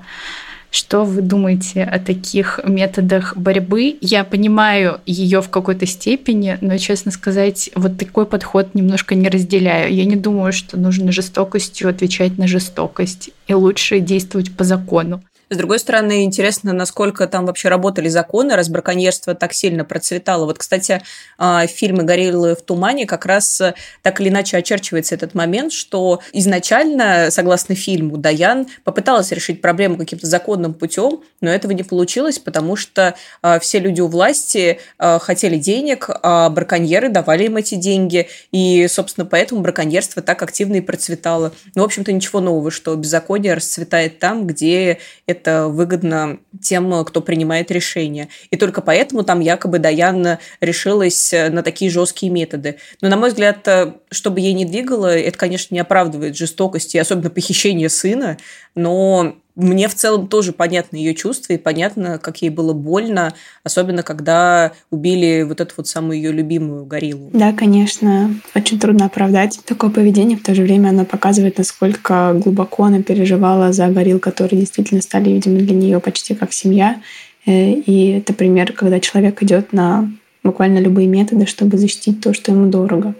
Что 0.71 1.03
вы 1.03 1.21
думаете 1.21 1.83
о 1.83 1.99
таких 1.99 2.61
методах 2.63 3.35
борьбы? 3.35 3.97
Я 3.99 4.23
понимаю 4.23 5.01
ее 5.05 5.41
в 5.41 5.49
какой-то 5.49 5.85
степени, 5.85 6.57
но, 6.61 6.77
честно 6.77 7.11
сказать, 7.11 7.69
вот 7.75 7.97
такой 7.97 8.25
подход 8.25 8.73
немножко 8.73 9.13
не 9.13 9.27
разделяю. 9.27 9.93
Я 9.93 10.05
не 10.05 10.15
думаю, 10.15 10.53
что 10.53 10.79
нужно 10.79 11.11
жестокостью 11.11 11.89
отвечать 11.89 12.37
на 12.37 12.47
жестокость, 12.47 13.31
и 13.47 13.53
лучше 13.53 13.99
действовать 13.99 14.55
по 14.55 14.63
закону. 14.63 15.21
С 15.51 15.57
другой 15.57 15.79
стороны, 15.79 16.23
интересно, 16.23 16.71
насколько 16.71 17.27
там 17.27 17.45
вообще 17.45 17.67
работали 17.67 18.07
законы, 18.07 18.55
раз 18.55 18.69
браконьерство 18.69 19.35
так 19.35 19.51
сильно 19.51 19.83
процветало. 19.83 20.45
Вот, 20.45 20.57
кстати, 20.57 21.01
а, 21.37 21.67
в 21.67 21.69
фильме 21.69 22.03
«Гориллы 22.03 22.55
в 22.55 22.61
тумане» 22.61 23.05
как 23.05 23.25
раз 23.25 23.59
э, 23.59 23.73
так 24.01 24.21
или 24.21 24.29
иначе 24.29 24.55
очерчивается 24.55 25.13
этот 25.13 25.33
момент, 25.33 25.73
что 25.73 26.21
изначально, 26.31 27.27
согласно 27.31 27.75
фильму, 27.75 28.15
Даян 28.15 28.67
попыталась 28.85 29.33
решить 29.33 29.59
проблему 29.59 29.97
каким-то 29.97 30.25
законным 30.25 30.73
путем, 30.73 31.19
но 31.41 31.49
этого 31.49 31.73
не 31.73 31.83
получилось, 31.83 32.39
потому 32.39 32.77
что 32.77 33.15
а, 33.41 33.59
все 33.59 33.79
люди 33.79 33.99
у 33.99 34.07
власти 34.07 34.79
а, 34.97 35.19
хотели 35.19 35.57
денег, 35.57 36.09
а 36.23 36.49
браконьеры 36.49 37.09
давали 37.09 37.47
им 37.47 37.57
эти 37.57 37.75
деньги, 37.75 38.29
и, 38.53 38.87
собственно, 38.87 39.25
поэтому 39.25 39.59
браконьерство 39.59 40.21
так 40.21 40.41
активно 40.43 40.75
и 40.75 40.81
процветало. 40.81 41.51
Ну, 41.75 41.81
в 41.81 41.85
общем-то, 41.85 42.13
ничего 42.13 42.39
нового, 42.39 42.71
что 42.71 42.95
беззаконие 42.95 43.55
расцветает 43.55 44.19
там, 44.19 44.47
где 44.47 44.99
это 45.27 45.40
это 45.41 45.67
выгодно 45.67 46.39
тем, 46.61 47.03
кто 47.03 47.21
принимает 47.21 47.71
решения. 47.71 48.29
И 48.51 48.57
только 48.57 48.81
поэтому 48.81 49.23
там 49.23 49.39
якобы 49.39 49.79
Даян 49.79 50.37
решилась 50.59 51.33
на 51.33 51.63
такие 51.63 51.89
жесткие 51.89 52.31
методы. 52.31 52.77
Но, 53.01 53.09
на 53.09 53.17
мой 53.17 53.29
взгляд, 53.29 53.67
чтобы 54.11 54.39
ей 54.39 54.53
не 54.53 54.65
двигало, 54.65 55.17
это, 55.17 55.37
конечно, 55.37 55.73
не 55.73 55.79
оправдывает 55.79 56.37
жестокости, 56.37 56.97
особенно 56.97 57.29
похищение 57.29 57.89
сына, 57.89 58.37
но 58.75 59.35
мне 59.55 59.87
в 59.87 59.95
целом 59.95 60.27
тоже 60.27 60.53
понятно 60.53 60.95
ее 60.95 61.13
чувства 61.13 61.53
и 61.53 61.57
понятно, 61.57 62.19
как 62.19 62.41
ей 62.41 62.49
было 62.49 62.73
больно, 62.73 63.33
особенно 63.63 64.03
когда 64.03 64.71
убили 64.89 65.43
вот 65.43 65.59
эту 65.59 65.73
вот 65.77 65.87
самую 65.87 66.17
ее 66.17 66.31
любимую 66.31 66.85
гориллу. 66.85 67.29
Да, 67.33 67.51
конечно, 67.51 68.33
очень 68.55 68.79
трудно 68.79 69.05
оправдать 69.05 69.59
такое 69.65 69.89
поведение. 69.89 70.37
В 70.37 70.43
то 70.43 70.55
же 70.55 70.63
время 70.63 70.89
оно 70.89 71.05
показывает, 71.05 71.57
насколько 71.57 72.33
глубоко 72.33 72.83
она 72.83 73.01
переживала 73.01 73.73
за 73.73 73.87
горилл, 73.87 74.19
которые 74.19 74.59
действительно 74.59 75.01
стали, 75.01 75.29
видимо, 75.29 75.59
для 75.59 75.75
нее 75.75 75.99
почти 75.99 76.33
как 76.33 76.53
семья. 76.53 77.01
Э, 77.45 77.71
и 77.71 78.11
это 78.11 78.33
пример, 78.33 78.71
когда 78.73 78.99
человек 78.99 79.43
идет 79.43 79.73
на 79.73 80.11
буквально 80.43 80.79
любые 80.79 81.07
методы, 81.07 81.45
чтобы 81.45 81.77
защитить 81.77 82.21
то, 82.21 82.33
что 82.33 82.51
ему 82.51 82.69
дорого, 82.69 83.15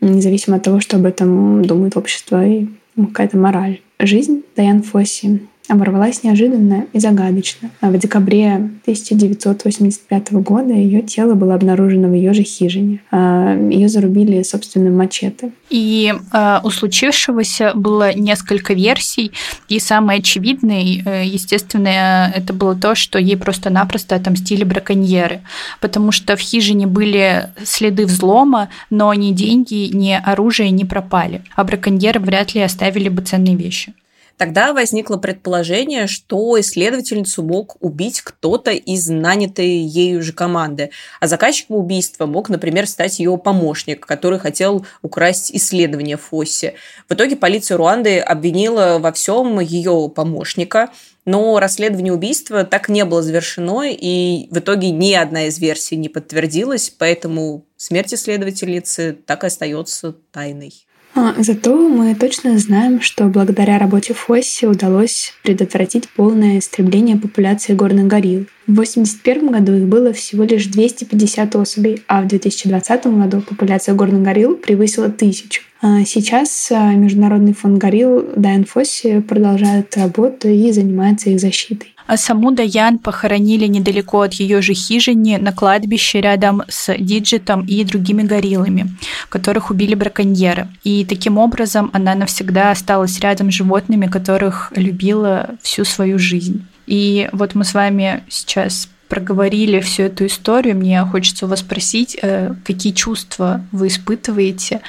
независимо 0.00 0.56
от 0.56 0.64
того, 0.64 0.80
что 0.80 0.96
об 0.96 1.06
этом 1.06 1.64
думает 1.64 1.96
общество 1.96 2.44
и 2.44 2.66
какая-то 2.96 3.38
мораль. 3.38 3.80
Жизнь 3.98 4.42
Дайан 4.56 4.82
Фосси 4.82 5.40
оборвалась 5.72 6.22
неожиданно 6.22 6.86
и 6.92 6.98
загадочно. 6.98 7.70
А 7.80 7.90
в 7.90 7.98
декабре 7.98 8.54
1985 8.82 10.32
года 10.34 10.74
ее 10.74 11.02
тело 11.02 11.34
было 11.34 11.54
обнаружено 11.54 12.08
в 12.08 12.14
ее 12.14 12.34
же 12.34 12.42
хижине. 12.42 13.00
А, 13.10 13.56
ее 13.56 13.88
зарубили 13.88 14.42
собственным 14.42 14.96
мачете. 14.96 15.52
И 15.70 16.12
э, 16.32 16.60
у 16.62 16.70
случившегося 16.70 17.72
было 17.74 18.14
несколько 18.14 18.74
версий, 18.74 19.32
и 19.68 19.78
самой 19.78 20.18
очевидной, 20.18 21.02
э, 21.04 21.22
естественно, 21.24 22.30
это 22.34 22.52
было 22.52 22.74
то, 22.74 22.94
что 22.94 23.18
ей 23.18 23.36
просто-напросто 23.38 24.14
отомстили 24.14 24.64
браконьеры, 24.64 25.40
потому 25.80 26.12
что 26.12 26.36
в 26.36 26.40
хижине 26.40 26.86
были 26.86 27.48
следы 27.64 28.04
взлома, 28.04 28.68
но 28.90 29.14
ни 29.14 29.32
деньги, 29.32 29.88
ни 29.94 30.12
оружие 30.12 30.70
не 30.70 30.84
пропали, 30.84 31.42
а 31.56 31.64
браконьеры 31.64 32.20
вряд 32.20 32.54
ли 32.54 32.60
оставили 32.60 33.08
бы 33.08 33.22
ценные 33.22 33.56
вещи. 33.56 33.94
Тогда 34.42 34.72
возникло 34.72 35.18
предположение, 35.18 36.08
что 36.08 36.58
исследовательницу 36.58 37.44
мог 37.44 37.76
убить 37.78 38.22
кто-то 38.22 38.72
из 38.72 39.08
нанятой 39.08 39.68
ею 39.68 40.20
же 40.20 40.32
команды, 40.32 40.90
а 41.20 41.28
заказчиком 41.28 41.76
убийства 41.76 42.26
мог, 42.26 42.48
например, 42.48 42.88
стать 42.88 43.20
ее 43.20 43.38
помощник, 43.38 44.04
который 44.04 44.40
хотел 44.40 44.84
украсть 45.00 45.54
исследование 45.54 46.16
Фосси. 46.16 46.74
В 47.08 47.14
итоге 47.14 47.36
полиция 47.36 47.76
Руанды 47.76 48.18
обвинила 48.18 48.98
во 48.98 49.12
всем 49.12 49.60
ее 49.60 50.10
помощника, 50.12 50.90
но 51.24 51.60
расследование 51.60 52.12
убийства 52.12 52.64
так 52.64 52.88
не 52.88 53.04
было 53.04 53.22
завершено, 53.22 53.84
и 53.88 54.48
в 54.50 54.58
итоге 54.58 54.90
ни 54.90 55.12
одна 55.12 55.46
из 55.46 55.60
версий 55.60 55.94
не 55.94 56.08
подтвердилась, 56.08 56.90
поэтому 56.90 57.64
смерть 57.76 58.12
исследовательницы 58.12 59.16
так 59.24 59.44
и 59.44 59.46
остается 59.46 60.16
тайной. 60.32 60.84
А, 61.14 61.34
зато 61.38 61.76
мы 61.76 62.14
точно 62.14 62.58
знаем, 62.58 63.02
что 63.02 63.26
благодаря 63.26 63.78
работе 63.78 64.14
Фосси 64.14 64.64
удалось 64.64 65.34
предотвратить 65.42 66.08
полное 66.08 66.58
истребление 66.58 67.16
популяции 67.16 67.74
горных 67.74 68.06
горилл. 68.06 68.46
В 68.66 68.72
1981 68.72 69.50
году 69.50 69.72
их 69.74 69.88
было 69.88 70.12
всего 70.14 70.44
лишь 70.44 70.66
250 70.66 71.56
особей, 71.56 72.02
а 72.06 72.22
в 72.22 72.28
2020 72.28 73.06
году 73.06 73.42
популяция 73.42 73.94
горных 73.94 74.22
горилл 74.22 74.54
превысила 74.54 75.10
тысячу. 75.10 75.62
А 75.82 76.04
сейчас 76.04 76.70
а, 76.70 76.92
Международный 76.94 77.52
фонд 77.52 77.76
горилл 77.76 78.24
Дайан 78.36 78.64
Фосси 78.64 79.20
продолжает 79.20 79.94
работу 79.96 80.48
и 80.48 80.70
занимается 80.72 81.28
их 81.28 81.40
защитой. 81.40 81.91
А 82.06 82.16
саму 82.16 82.50
Даян 82.50 82.98
похоронили 82.98 83.66
недалеко 83.66 84.22
от 84.22 84.34
ее 84.34 84.62
же 84.62 84.74
хижины 84.74 85.38
на 85.38 85.52
кладбище 85.52 86.20
рядом 86.20 86.62
с 86.68 86.94
Диджитом 86.96 87.64
и 87.64 87.84
другими 87.84 88.22
гориллами, 88.22 88.90
которых 89.28 89.70
убили 89.70 89.94
браконьеры. 89.94 90.68
И 90.84 91.04
таким 91.04 91.38
образом 91.38 91.90
она 91.92 92.14
навсегда 92.14 92.70
осталась 92.70 93.18
рядом 93.20 93.50
с 93.50 93.54
животными, 93.54 94.06
которых 94.06 94.72
любила 94.76 95.50
всю 95.62 95.84
свою 95.84 96.18
жизнь. 96.18 96.66
И 96.86 97.28
вот 97.32 97.54
мы 97.54 97.64
с 97.64 97.74
вами 97.74 98.24
сейчас 98.28 98.88
проговорили 99.08 99.80
всю 99.80 100.04
эту 100.04 100.26
историю. 100.26 100.74
Мне 100.76 101.02
хочется 101.04 101.44
у 101.44 101.48
вас 101.48 101.60
спросить, 101.60 102.16
э, 102.22 102.54
какие 102.64 102.94
чувства 102.94 103.60
вы 103.70 103.88
испытываете 103.88 104.80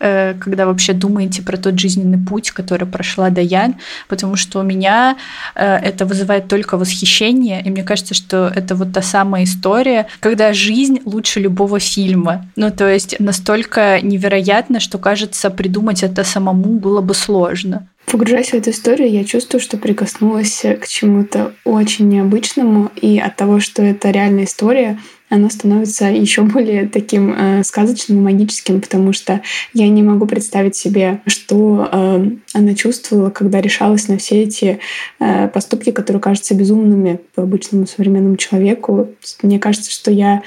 когда 0.00 0.66
вообще 0.66 0.92
думаете 0.92 1.42
про 1.42 1.56
тот 1.56 1.78
жизненный 1.78 2.18
путь, 2.18 2.50
который 2.50 2.86
прошла 2.86 3.30
Даян, 3.30 3.76
потому 4.08 4.36
что 4.36 4.60
у 4.60 4.62
меня 4.62 5.16
э, 5.54 5.76
это 5.76 6.06
вызывает 6.06 6.48
только 6.48 6.76
восхищение, 6.76 7.62
и 7.62 7.70
мне 7.70 7.82
кажется, 7.82 8.14
что 8.14 8.50
это 8.54 8.74
вот 8.74 8.92
та 8.92 9.02
самая 9.02 9.44
история, 9.44 10.06
когда 10.20 10.52
жизнь 10.52 11.00
лучше 11.04 11.40
любого 11.40 11.78
фильма. 11.78 12.46
Ну, 12.56 12.70
то 12.70 12.88
есть 12.88 13.20
настолько 13.20 14.00
невероятно, 14.00 14.80
что, 14.80 14.98
кажется, 14.98 15.50
придумать 15.50 16.02
это 16.02 16.24
самому 16.24 16.78
было 16.78 17.00
бы 17.00 17.14
сложно. 17.14 17.86
Погружаясь 18.06 18.50
в 18.50 18.54
эту 18.54 18.70
историю, 18.70 19.10
я 19.10 19.24
чувствую, 19.24 19.60
что 19.60 19.76
прикоснулась 19.76 20.64
к 20.80 20.88
чему-то 20.88 21.52
очень 21.64 22.08
необычному, 22.08 22.90
и 23.00 23.20
от 23.20 23.36
того, 23.36 23.60
что 23.60 23.82
это 23.82 24.10
реальная 24.10 24.44
история, 24.44 24.98
оно 25.30 25.48
становится 25.48 26.06
еще 26.06 26.42
более 26.42 26.88
таким 26.88 27.32
э, 27.32 27.62
сказочным 27.62 28.18
и 28.18 28.32
магическим, 28.32 28.80
потому 28.80 29.12
что 29.12 29.40
я 29.72 29.88
не 29.88 30.02
могу 30.02 30.26
представить 30.26 30.74
себе, 30.74 31.20
что 31.26 31.88
э, 31.90 32.30
она 32.52 32.74
чувствовала, 32.74 33.30
когда 33.30 33.60
решалась 33.60 34.08
на 34.08 34.18
все 34.18 34.42
эти 34.42 34.80
э, 35.20 35.48
поступки, 35.48 35.92
которые 35.92 36.20
кажутся 36.20 36.54
безумными 36.54 37.20
по 37.34 37.44
обычному 37.44 37.86
современному 37.86 38.36
человеку. 38.36 39.08
Мне 39.42 39.60
кажется, 39.60 39.92
что 39.92 40.10
я 40.10 40.42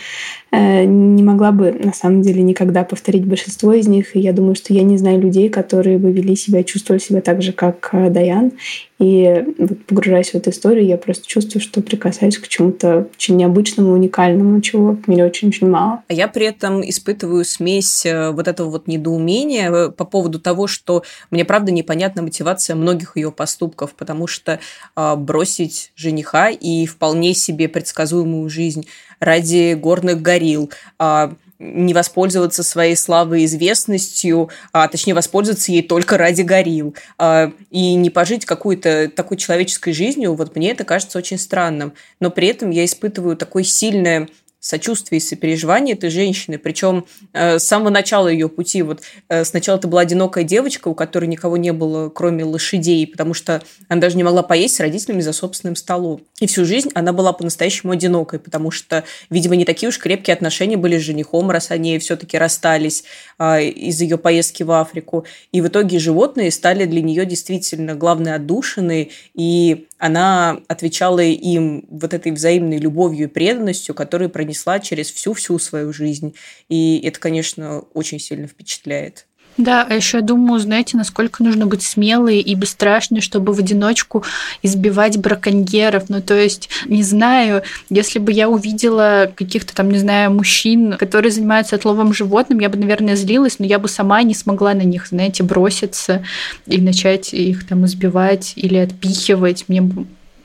э, 0.52 0.84
не 0.84 1.24
могла 1.24 1.54
бы 1.54 1.72
на 1.72 1.94
самом 1.94 2.22
деле 2.22 2.42
никогда 2.42 2.84
повторить 2.84 3.26
большинство 3.26 3.74
из 3.74 3.88
них, 3.88 4.18
и 4.18 4.20
я 4.20 4.34
думаю, 4.34 4.56
что 4.56 4.74
я 4.74 4.84
не 4.84 4.98
знаю 4.98 5.22
людей, 5.22 5.48
которые 5.48 5.98
бы 5.98 6.12
вели 6.12 6.36
себя, 6.36 6.64
чувствовали 6.64 7.02
себя 7.02 7.22
так 7.22 7.42
же, 7.42 7.54
как 7.54 7.90
э, 7.94 8.10
Даян. 8.10 8.52
И 9.00 9.44
вот, 9.58 9.86
погружаясь 9.86 10.30
в 10.32 10.36
эту 10.36 10.52
историю, 10.52 10.86
я 10.86 10.98
просто 10.98 11.28
чувствую, 11.28 11.62
что 11.62 11.82
прикасаюсь 11.82 12.38
к 12.38 12.48
чему-то 12.48 13.08
очень 13.16 13.36
необычному, 13.36 13.92
уникальному, 13.92 14.62
чего 14.74 14.96
в 14.96 15.08
мире 15.08 15.26
очень-очень 15.26 15.70
мало. 15.70 16.04
А 16.08 16.14
я 16.14 16.28
при 16.28 16.46
этом 16.46 16.88
испытываю 16.88 17.46
смесь 17.46 18.06
э, 18.06 18.32
вот 18.32 18.48
этого 18.48 18.70
вот 18.70 18.88
недоумения 18.88 19.72
э, 19.72 19.92
по 19.92 20.06
поводу 20.06 20.40
того, 20.40 20.68
что 20.68 21.04
мне 21.32 21.46
правда 21.46 21.72
непонятна 21.72 22.22
мотивация 22.22 22.76
многих 22.76 23.16
ее 23.16 23.32
поступков, 23.32 23.94
потому 23.94 24.28
что 24.28 24.60
э, 24.96 25.16
бросить 25.16 25.92
жениха 25.96 26.50
и 26.50 26.86
вполне 26.86 27.34
себе 27.34 27.70
предсказуемую 27.70 28.50
жизнь 28.50 28.88
ради 29.20 29.74
горных 29.74 30.22
горил, 30.22 30.72
э, 31.00 31.30
не 31.64 31.94
воспользоваться 31.94 32.64
своей 32.64 32.96
славой 32.96 33.42
и 33.42 33.46
известностью, 33.46 34.50
а 34.72 34.88
точнее 34.88 35.14
воспользоваться 35.14 35.72
ей 35.72 35.82
только 35.82 36.18
ради 36.18 36.42
горил, 36.42 36.96
а, 37.18 37.52
и 37.72 37.96
не 37.96 38.10
пожить 38.10 38.46
какой-то 38.46 39.10
такой 39.16 39.38
человеческой 39.38 39.94
жизнью, 39.94 40.36
вот 40.36 40.56
мне 40.56 40.72
это 40.72 40.84
кажется 40.84 41.18
очень 41.18 41.38
странным. 41.38 41.94
Но 42.20 42.30
при 42.32 42.48
этом 42.48 42.70
я 42.70 42.84
испытываю 42.86 43.38
такое 43.38 43.64
сильное 43.64 44.28
сочувствие 44.64 45.18
и 45.18 45.22
сопереживание 45.22 45.94
этой 45.94 46.10
женщины. 46.10 46.58
Причем 46.58 47.06
э, 47.34 47.60
с 47.60 47.66
самого 47.66 47.90
начала 47.90 48.30
ее 48.30 48.48
пути, 48.48 48.82
вот 48.82 49.02
э, 49.28 49.44
сначала 49.44 49.78
это 49.78 49.90
была 49.90 50.02
одинокая 50.02 50.46
девочка, 50.46 50.88
у 50.88 50.96
которой 50.96 51.26
никого 51.26 51.58
не 51.58 51.74
было, 51.74 52.08
кроме 52.10 52.46
лошадей, 52.46 53.06
потому 53.06 53.34
что 53.34 53.62
она 53.90 54.00
даже 54.00 54.16
не 54.16 54.24
могла 54.24 54.42
поесть 54.42 54.76
с 54.76 54.80
родителями 54.80 55.20
за 55.20 55.34
собственным 55.34 55.76
столом. 55.76 56.22
И 56.40 56.48
всю 56.48 56.64
жизнь 56.64 56.90
она 56.96 57.12
была 57.12 57.34
по-настоящему 57.34 57.92
одинокой, 57.92 58.40
потому 58.40 58.72
что, 58.72 59.04
видимо, 59.30 59.58
не 59.58 59.66
такие 59.66 59.90
уж 59.90 60.00
крепкие 60.00 60.34
отношения 60.34 60.78
были 60.78 60.98
с 60.98 61.02
женихом, 61.02 61.52
раз 61.52 61.70
они 61.70 62.00
все-таки 62.00 62.38
расстались 62.38 63.04
э, 63.40 63.66
из 63.66 64.00
ее 64.00 64.18
поездки 64.18 64.64
в 64.64 64.72
Африку. 64.72 65.26
И 65.52 65.60
в 65.60 65.68
итоге 65.68 66.00
животные 66.00 66.52
стали 66.52 66.86
для 66.86 67.02
нее 67.02 67.26
действительно 67.26 67.96
главной 67.96 68.36
отдушиной, 68.36 69.12
и 69.34 69.88
она 70.04 70.60
отвечала 70.68 71.22
им 71.22 71.86
вот 71.90 72.14
этой 72.14 72.34
взаимной 72.34 72.78
любовью 72.78 73.30
и 73.30 73.32
преданностью, 73.32 73.96
которую 73.96 74.30
пронесла 74.30 74.82
через 74.82 75.10
всю-всю 75.10 75.58
свою 75.60 75.94
жизнь. 75.94 76.36
И 76.68 77.00
это, 77.06 77.22
конечно, 77.22 77.80
очень 77.94 78.20
сильно 78.20 78.48
впечатляет. 78.48 79.28
Да, 79.58 79.86
а 79.88 79.94
еще 79.94 80.18
я 80.18 80.24
думаю, 80.24 80.60
знаете, 80.60 80.98
насколько 80.98 81.44
нужно 81.44 81.68
быть 81.68 81.84
смелой 81.84 82.40
и 82.40 82.56
бесстрашной, 82.56 83.22
чтобы 83.22 83.54
в 83.54 83.60
одиночку 83.60 84.24
избивать 84.64 85.18
браконьеров. 85.18 86.10
Ну, 86.10 86.22
то 86.22 86.34
есть, 86.34 86.70
не 86.86 87.04
знаю, 87.04 87.62
если 87.90 88.18
бы 88.18 88.32
я 88.32 88.50
увидела 88.50 89.32
каких-то 89.36 89.76
там, 89.76 89.92
не 89.92 90.00
знаю, 90.00 90.32
мужчин, 90.32 90.94
которые 90.94 91.32
занимаются 91.32 91.76
отловом 91.76 92.14
животным, 92.14 92.60
я 92.60 92.70
бы, 92.70 92.78
наверное, 92.80 93.16
злилась, 93.16 93.60
но 93.60 93.66
я 93.66 93.78
бы 93.78 93.88
сама 93.88 94.24
не 94.24 94.34
смогла 94.34 94.74
на 94.74 94.82
них, 94.82 95.08
знаете, 95.08 95.44
броситься 95.44 96.24
и 96.66 96.82
начать 96.82 97.34
их 97.34 97.68
там 97.68 97.86
избивать 97.86 98.54
или 98.56 98.78
отпихивать. 98.78 99.66
Мне, 99.68 99.88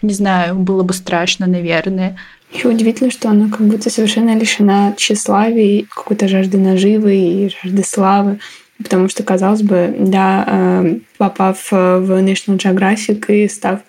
не 0.02 0.12
знаю, 0.12 0.56
было 0.56 0.82
бы 0.82 0.92
страшно, 0.92 1.46
наверное. 1.46 2.18
Еще 2.52 2.68
удивительно, 2.68 3.10
что 3.10 3.30
она 3.30 3.48
как 3.48 3.60
будто 3.60 3.90
совершенно 3.90 4.36
лишена 4.36 4.94
тщеславия, 4.96 5.84
какой-то 5.88 6.28
жажды 6.28 6.58
наживы 6.58 7.16
и 7.16 7.50
жажды 7.62 7.84
славы. 7.84 8.38
Потому 8.82 9.08
что, 9.08 9.24
казалось 9.24 9.62
бы, 9.62 9.94
да, 9.98 10.44
э, 10.46 10.98
попав 11.16 11.70
в 11.72 12.22
National 12.22 12.58
Geographic 12.58 13.26
и 13.26 13.48
став 13.48 13.80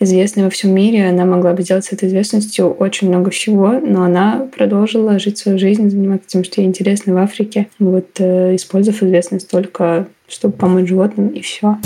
известной 0.00 0.44
во 0.44 0.50
всем 0.50 0.72
мире, 0.74 1.08
она 1.08 1.26
могла 1.26 1.52
бы 1.52 1.62
сделать 1.62 1.84
с 1.84 1.92
этой 1.92 2.08
известностью 2.08 2.70
очень 2.70 3.08
много 3.08 3.30
всего, 3.30 3.72
но 3.72 4.04
она 4.04 4.48
продолжила 4.56 5.18
жить 5.18 5.36
свою 5.36 5.58
жизнь, 5.58 5.90
заниматься 5.90 6.28
тем, 6.28 6.44
что 6.44 6.62
ей 6.62 6.66
интересно 6.66 7.12
в 7.12 7.18
Африке, 7.18 7.68
вот, 7.78 8.08
э, 8.18 8.56
использовав 8.56 9.02
известность 9.02 9.50
только, 9.50 10.08
чтобы 10.26 10.54
помочь 10.54 10.88
животным, 10.88 11.28
и 11.28 11.42
все. 11.42 11.76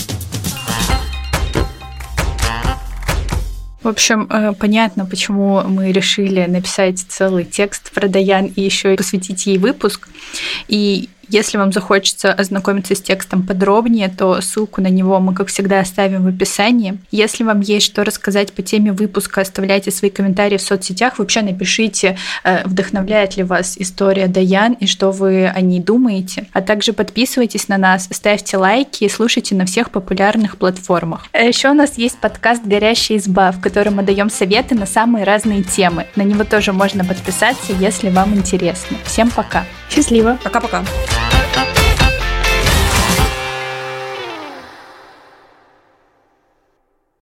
В 3.83 3.89
общем, 3.89 4.29
э, 4.31 4.53
понятно, 4.57 5.05
почему 5.05 5.61
мы 5.63 5.91
решили 5.91 6.45
написать 6.47 7.01
целый 7.01 7.45
текст 7.45 7.91
про 7.91 8.07
Даян 8.07 8.47
и 8.47 8.61
еще 8.61 8.95
и 8.95 8.97
посвятить 8.97 9.47
ей 9.47 9.59
выпуск. 9.59 10.09
И 10.69 11.09
если 11.33 11.57
вам 11.57 11.73
захочется 11.73 12.33
ознакомиться 12.33 12.95
с 12.95 13.01
текстом 13.01 13.43
подробнее, 13.43 14.09
то 14.09 14.41
ссылку 14.43 14.83
на 14.83 14.89
него 14.89 15.19
мы, 15.19 15.35
как 15.35 15.49
всегда, 15.49 15.81
оставим 15.81 16.25
в 16.25 16.29
описании. 16.29 16.99
Если 17.11 17.43
вам 17.43 17.61
есть 17.61 17.87
что 17.87 18.05
рассказать 18.05 18.53
по 18.53 18.63
теме 18.63 18.93
выпуска, 18.93 19.41
оставляйте 19.41 19.91
свои 19.91 20.11
комментарии 20.11 20.59
в 20.59 20.63
соцсетях. 20.63 21.19
Вообще 21.19 21.41
напишите, 21.41 22.19
э, 22.45 22.67
вдохновляет 22.67 23.37
ли 23.37 23.45
вас 23.45 23.77
история 23.79 24.29
Даян 24.29 24.75
и 24.75 24.87
что 24.87 25.11
вы 25.11 25.47
о 25.47 25.61
ней 25.63 25.81
думаете. 25.81 26.47
А 26.53 26.61
также 26.61 26.93
подписывайтесь 26.93 27.69
на 27.69 27.79
нас, 27.79 28.09
ставьте 28.11 28.59
лайки 28.59 29.05
и 29.05 29.09
слушайте 29.09 29.55
на 29.55 29.65
всех 29.65 29.91
популярных 29.91 30.59
платформах. 30.59 31.27
А 31.33 31.39
еще 31.39 31.71
у 31.71 31.75
нас 31.75 31.97
есть 31.97 32.19
подкаст 32.19 32.63
«Горящая 32.65 33.19
изба», 33.19 33.53
в 33.53 33.61
котором 33.61 33.95
мы 33.95 34.03
даем 34.03 34.29
советы 34.29 34.75
на 34.75 34.87
самые 34.87 35.25
разные 35.25 35.63
темы. 35.63 36.07
На 36.15 36.23
него 36.23 36.45
тоже 36.45 36.73
можно 36.73 37.05
подписаться, 37.05 37.73
если 37.73 38.11
вам 38.11 38.35
интересно. 38.35 38.99
Всем 39.07 39.31
пока! 39.31 39.65
Счастливо. 39.93 40.39
Пока-пока. 40.43 40.85